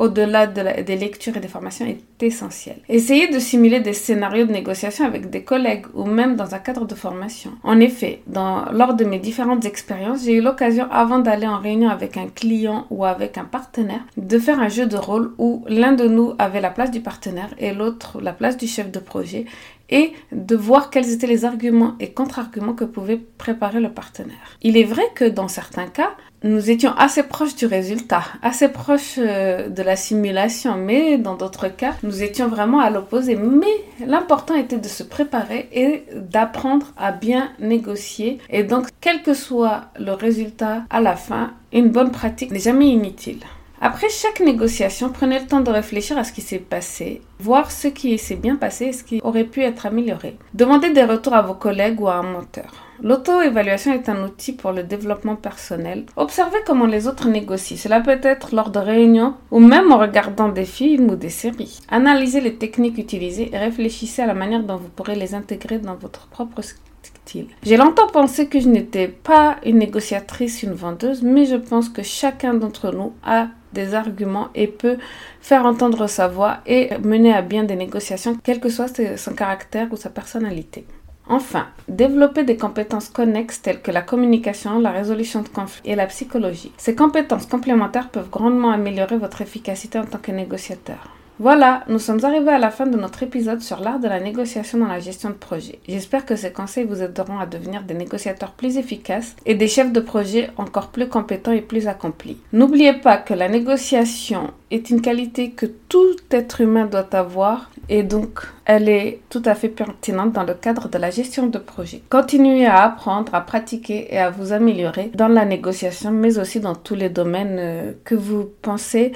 au-delà 0.00 0.46
des 0.46 0.96
lectures 0.96 1.36
et 1.36 1.40
des 1.40 1.48
formations 1.48 1.86
est 1.86 2.22
essentielle. 2.22 2.80
Essayez 2.88 3.28
de 3.28 3.38
simuler 3.38 3.80
des 3.80 3.92
scénarios 3.92 4.46
de 4.46 4.52
négociation 4.52 5.04
avec 5.04 5.28
des 5.28 5.44
collègues 5.44 5.84
ou 5.94 6.04
même 6.06 6.36
dans 6.36 6.54
un 6.54 6.58
cadre 6.58 6.86
de 6.86 6.94
formation. 6.94 7.52
En 7.62 7.78
effet, 7.80 8.22
lors 8.34 8.94
de 8.94 9.04
mes 9.04 9.18
différentes 9.18 9.66
expériences, 9.66 10.24
j'ai 10.24 10.36
eu 10.36 10.40
l'occasion 10.40 10.86
avant 10.90 11.18
d'aller 11.18 11.46
en 11.46 11.58
réunion 11.58 11.90
avec 11.90 12.16
un 12.16 12.28
client 12.28 12.86
ou 12.88 13.04
avec 13.04 13.36
un 13.36 13.44
partenaire 13.44 14.00
de 14.16 14.38
faire 14.38 14.58
un 14.58 14.68
jeu 14.68 14.86
de 14.86 14.96
rôle 14.96 15.32
où 15.36 15.64
l'un 15.68 15.92
de 15.92 16.08
nous 16.08 16.32
avait 16.38 16.62
la 16.62 16.70
place 16.70 16.90
du 16.90 17.00
partenaire 17.00 17.50
et 17.58 17.74
l'autre 17.74 18.20
la 18.22 18.32
place 18.32 18.56
du 18.56 18.66
chef 18.66 18.90
de 18.90 19.00
projet 19.00 19.44
et 19.90 20.12
de 20.32 20.56
voir 20.56 20.90
quels 20.90 21.12
étaient 21.12 21.26
les 21.26 21.44
arguments 21.44 21.94
et 22.00 22.12
contre-arguments 22.12 22.74
que 22.74 22.84
pouvait 22.84 23.20
préparer 23.38 23.80
le 23.80 23.90
partenaire. 23.90 24.56
Il 24.62 24.76
est 24.76 24.84
vrai 24.84 25.02
que 25.14 25.24
dans 25.24 25.48
certains 25.48 25.88
cas, 25.88 26.12
nous 26.42 26.70
étions 26.70 26.92
assez 26.96 27.22
proches 27.22 27.54
du 27.54 27.66
résultat, 27.66 28.24
assez 28.42 28.68
proches 28.68 29.18
euh, 29.18 29.68
de 29.68 29.82
la 29.82 29.96
simulation, 29.96 30.76
mais 30.76 31.18
dans 31.18 31.34
d'autres 31.34 31.68
cas, 31.68 31.94
nous 32.02 32.22
étions 32.22 32.48
vraiment 32.48 32.80
à 32.80 32.88
l'opposé. 32.88 33.36
Mais 33.36 34.06
l'important 34.06 34.54
était 34.54 34.78
de 34.78 34.88
se 34.88 35.02
préparer 35.02 35.68
et 35.72 36.04
d'apprendre 36.14 36.86
à 36.96 37.12
bien 37.12 37.50
négocier. 37.58 38.38
Et 38.48 38.62
donc, 38.62 38.88
quel 39.00 39.22
que 39.22 39.34
soit 39.34 39.86
le 39.98 40.12
résultat 40.12 40.84
à 40.88 41.00
la 41.00 41.16
fin, 41.16 41.52
une 41.72 41.90
bonne 41.90 42.10
pratique 42.10 42.52
n'est 42.52 42.58
jamais 42.58 42.88
inutile. 42.88 43.40
Après 43.82 44.08
chaque 44.10 44.40
négociation, 44.40 45.08
prenez 45.08 45.38
le 45.38 45.46
temps 45.46 45.60
de 45.60 45.70
réfléchir 45.70 46.18
à 46.18 46.24
ce 46.24 46.32
qui 46.32 46.42
s'est 46.42 46.58
passé, 46.58 47.22
voir 47.38 47.70
ce 47.70 47.88
qui 47.88 48.18
s'est 48.18 48.36
bien 48.36 48.56
passé 48.56 48.86
et 48.86 48.92
ce 48.92 49.04
qui 49.04 49.20
aurait 49.24 49.44
pu 49.44 49.62
être 49.62 49.86
amélioré. 49.86 50.36
Demandez 50.52 50.90
des 50.90 51.04
retours 51.04 51.34
à 51.34 51.40
vos 51.40 51.54
collègues 51.54 52.00
ou 52.00 52.08
à 52.08 52.16
un 52.16 52.22
menteur. 52.22 52.89
L'auto-évaluation 53.02 53.92
est 53.92 54.08
un 54.08 54.24
outil 54.24 54.52
pour 54.52 54.72
le 54.72 54.82
développement 54.82 55.36
personnel. 55.36 56.04
Observez 56.16 56.58
comment 56.66 56.86
les 56.86 57.06
autres 57.08 57.28
négocient. 57.28 57.76
Cela 57.76 58.00
peut 58.00 58.20
être 58.22 58.54
lors 58.54 58.70
de 58.70 58.78
réunions 58.78 59.34
ou 59.50 59.58
même 59.58 59.90
en 59.90 59.98
regardant 59.98 60.48
des 60.48 60.64
films 60.64 61.10
ou 61.10 61.16
des 61.16 61.30
séries. 61.30 61.80
Analysez 61.88 62.40
les 62.40 62.56
techniques 62.56 62.98
utilisées 62.98 63.50
et 63.52 63.58
réfléchissez 63.58 64.22
à 64.22 64.26
la 64.26 64.34
manière 64.34 64.62
dont 64.62 64.76
vous 64.76 64.88
pourrez 64.88 65.14
les 65.14 65.34
intégrer 65.34 65.78
dans 65.78 65.94
votre 65.94 66.26
propre 66.28 66.62
style. 66.62 67.46
J'ai 67.62 67.76
longtemps 67.76 68.08
pensé 68.08 68.48
que 68.48 68.60
je 68.60 68.68
n'étais 68.68 69.08
pas 69.08 69.56
une 69.64 69.78
négociatrice, 69.78 70.62
une 70.62 70.72
vendeuse, 70.72 71.22
mais 71.22 71.46
je 71.46 71.56
pense 71.56 71.88
que 71.88 72.02
chacun 72.02 72.54
d'entre 72.54 72.92
nous 72.92 73.12
a 73.24 73.48
des 73.72 73.94
arguments 73.94 74.48
et 74.54 74.66
peut 74.66 74.98
faire 75.40 75.64
entendre 75.64 76.08
sa 76.08 76.26
voix 76.26 76.58
et 76.66 76.90
mener 76.98 77.32
à 77.32 77.42
bien 77.42 77.62
des 77.64 77.76
négociations, 77.76 78.36
quel 78.42 78.58
que 78.58 78.68
soit 78.68 79.00
son 79.16 79.34
caractère 79.34 79.88
ou 79.92 79.96
sa 79.96 80.10
personnalité. 80.10 80.84
Enfin, 81.32 81.68
développer 81.86 82.42
des 82.42 82.56
compétences 82.56 83.08
connexes 83.08 83.62
telles 83.62 83.80
que 83.80 83.92
la 83.92 84.02
communication, 84.02 84.80
la 84.80 84.90
résolution 84.90 85.42
de 85.42 85.48
conflits 85.48 85.88
et 85.88 85.94
la 85.94 86.08
psychologie. 86.08 86.72
Ces 86.76 86.96
compétences 86.96 87.46
complémentaires 87.46 88.08
peuvent 88.08 88.30
grandement 88.30 88.72
améliorer 88.72 89.16
votre 89.16 89.40
efficacité 89.40 89.96
en 90.00 90.06
tant 90.06 90.18
que 90.18 90.32
négociateur. 90.32 91.19
Voilà, 91.42 91.84
nous 91.88 91.98
sommes 91.98 92.22
arrivés 92.22 92.50
à 92.50 92.58
la 92.58 92.70
fin 92.70 92.86
de 92.86 92.98
notre 92.98 93.22
épisode 93.22 93.62
sur 93.62 93.80
l'art 93.80 93.98
de 93.98 94.06
la 94.06 94.20
négociation 94.20 94.76
dans 94.76 94.86
la 94.86 95.00
gestion 95.00 95.30
de 95.30 95.34
projet. 95.34 95.78
J'espère 95.88 96.26
que 96.26 96.36
ces 96.36 96.52
conseils 96.52 96.84
vous 96.84 97.00
aideront 97.00 97.38
à 97.38 97.46
devenir 97.46 97.82
des 97.82 97.94
négociateurs 97.94 98.50
plus 98.50 98.76
efficaces 98.76 99.36
et 99.46 99.54
des 99.54 99.66
chefs 99.66 99.90
de 99.90 100.00
projet 100.00 100.50
encore 100.58 100.88
plus 100.88 101.08
compétents 101.08 101.52
et 101.52 101.62
plus 101.62 101.88
accomplis. 101.88 102.36
N'oubliez 102.52 102.92
pas 102.92 103.16
que 103.16 103.32
la 103.32 103.48
négociation 103.48 104.50
est 104.70 104.90
une 104.90 105.00
qualité 105.00 105.52
que 105.52 105.64
tout 105.64 106.14
être 106.30 106.60
humain 106.60 106.84
doit 106.84 107.08
avoir 107.16 107.70
et 107.88 108.02
donc 108.02 108.42
elle 108.66 108.90
est 108.90 109.22
tout 109.30 109.42
à 109.46 109.54
fait 109.54 109.70
pertinente 109.70 110.32
dans 110.32 110.44
le 110.44 110.52
cadre 110.52 110.90
de 110.90 110.98
la 110.98 111.08
gestion 111.08 111.46
de 111.46 111.56
projet. 111.56 112.02
Continuez 112.10 112.66
à 112.66 112.82
apprendre, 112.82 113.34
à 113.34 113.40
pratiquer 113.40 114.14
et 114.14 114.18
à 114.18 114.28
vous 114.28 114.52
améliorer 114.52 115.10
dans 115.14 115.28
la 115.28 115.46
négociation 115.46 116.10
mais 116.10 116.38
aussi 116.38 116.60
dans 116.60 116.74
tous 116.74 116.96
les 116.96 117.08
domaines 117.08 117.56
euh, 117.58 117.92
que 118.04 118.14
vous 118.14 118.46
pensez 118.60 119.12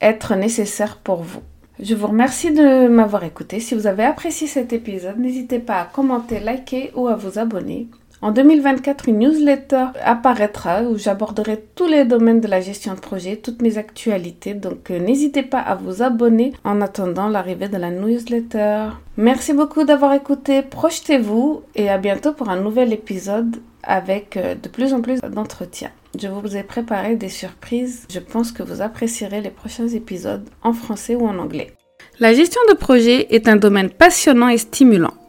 être 0.00 0.36
nécessaires 0.36 0.98
pour 0.98 1.24
vous. 1.24 1.40
Je 1.78 1.94
vous 1.94 2.06
remercie 2.06 2.52
de 2.52 2.88
m'avoir 2.88 3.24
écouté. 3.24 3.60
Si 3.60 3.74
vous 3.74 3.86
avez 3.86 4.04
apprécié 4.04 4.46
cet 4.46 4.72
épisode, 4.72 5.18
n'hésitez 5.18 5.58
pas 5.58 5.80
à 5.80 5.84
commenter, 5.84 6.40
liker 6.40 6.90
ou 6.94 7.06
à 7.06 7.16
vous 7.16 7.38
abonner. 7.38 7.88
En 8.22 8.30
2024, 8.32 9.08
une 9.10 9.18
newsletter 9.18 9.86
apparaîtra 10.02 10.82
où 10.82 10.96
j'aborderai 10.96 11.62
tous 11.74 11.86
les 11.86 12.06
domaines 12.06 12.40
de 12.40 12.48
la 12.48 12.62
gestion 12.62 12.94
de 12.94 13.00
projet, 13.00 13.36
toutes 13.36 13.60
mes 13.60 13.76
actualités. 13.76 14.54
Donc 14.54 14.90
euh, 14.90 14.98
n'hésitez 14.98 15.42
pas 15.42 15.60
à 15.60 15.74
vous 15.74 16.02
abonner 16.02 16.54
en 16.64 16.80
attendant 16.80 17.28
l'arrivée 17.28 17.68
de 17.68 17.76
la 17.76 17.90
newsletter. 17.90 18.88
Merci 19.18 19.52
beaucoup 19.52 19.84
d'avoir 19.84 20.14
écouté. 20.14 20.62
Projetez-vous 20.62 21.62
et 21.74 21.90
à 21.90 21.98
bientôt 21.98 22.32
pour 22.32 22.48
un 22.48 22.58
nouvel 22.58 22.94
épisode 22.94 23.56
avec 23.82 24.38
euh, 24.38 24.54
de 24.54 24.68
plus 24.70 24.94
en 24.94 25.02
plus 25.02 25.20
d'entretiens. 25.20 25.90
Je 26.18 26.28
vous 26.28 26.56
ai 26.56 26.62
préparé 26.62 27.16
des 27.16 27.28
surprises. 27.28 28.06
Je 28.10 28.20
pense 28.20 28.50
que 28.50 28.62
vous 28.62 28.80
apprécierez 28.80 29.42
les 29.42 29.50
prochains 29.50 29.88
épisodes 29.88 30.48
en 30.62 30.72
français 30.72 31.14
ou 31.16 31.26
en 31.26 31.38
anglais. 31.38 31.74
La 32.18 32.32
gestion 32.32 32.62
de 32.70 32.74
projet 32.74 33.26
est 33.34 33.46
un 33.46 33.56
domaine 33.56 33.90
passionnant 33.90 34.48
et 34.48 34.56
stimulant. 34.56 35.12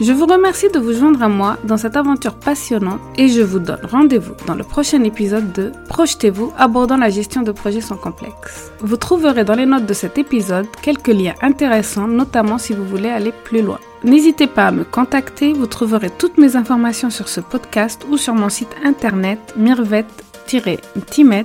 Je 0.00 0.12
vous 0.12 0.26
remercie 0.26 0.70
de 0.70 0.78
vous 0.78 0.92
joindre 0.92 1.24
à 1.24 1.28
moi 1.28 1.56
dans 1.64 1.76
cette 1.76 1.96
aventure 1.96 2.36
passionnante 2.36 3.00
et 3.16 3.28
je 3.28 3.42
vous 3.42 3.58
donne 3.58 3.80
rendez-vous 3.82 4.34
dans 4.46 4.54
le 4.54 4.62
prochain 4.62 5.02
épisode 5.02 5.52
de 5.52 5.72
Projetez-vous 5.88 6.52
abordant 6.56 6.96
la 6.96 7.10
gestion 7.10 7.42
de 7.42 7.50
projets 7.50 7.80
sans 7.80 7.96
complexe. 7.96 8.70
Vous 8.78 8.96
trouverez 8.96 9.42
dans 9.42 9.56
les 9.56 9.66
notes 9.66 9.86
de 9.86 9.94
cet 9.94 10.16
épisode 10.16 10.68
quelques 10.82 11.08
liens 11.08 11.34
intéressants, 11.42 12.06
notamment 12.06 12.58
si 12.58 12.74
vous 12.74 12.84
voulez 12.84 13.08
aller 13.08 13.32
plus 13.42 13.60
loin. 13.60 13.80
N'hésitez 14.04 14.46
pas 14.46 14.68
à 14.68 14.70
me 14.70 14.84
contacter, 14.84 15.52
vous 15.52 15.66
trouverez 15.66 16.10
toutes 16.10 16.38
mes 16.38 16.54
informations 16.54 17.10
sur 17.10 17.28
ce 17.28 17.40
podcast 17.40 18.06
ou 18.08 18.16
sur 18.16 18.34
mon 18.34 18.50
site 18.50 18.76
internet 18.84 19.40
mirvet-timet.com. 19.56 21.42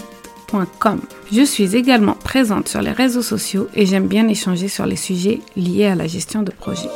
Je 1.32 1.44
suis 1.44 1.76
également 1.76 2.14
présente 2.14 2.68
sur 2.68 2.82
les 2.82 2.92
réseaux 2.92 3.22
sociaux 3.22 3.68
et 3.74 3.86
j'aime 3.86 4.08
bien 4.08 4.28
échanger 4.28 4.68
sur 4.68 4.86
les 4.86 4.96
sujets 4.96 5.40
liés 5.56 5.88
à 5.88 5.96
la 5.96 6.08
gestion 6.08 6.44
de 6.44 6.52
projet. 6.52 6.90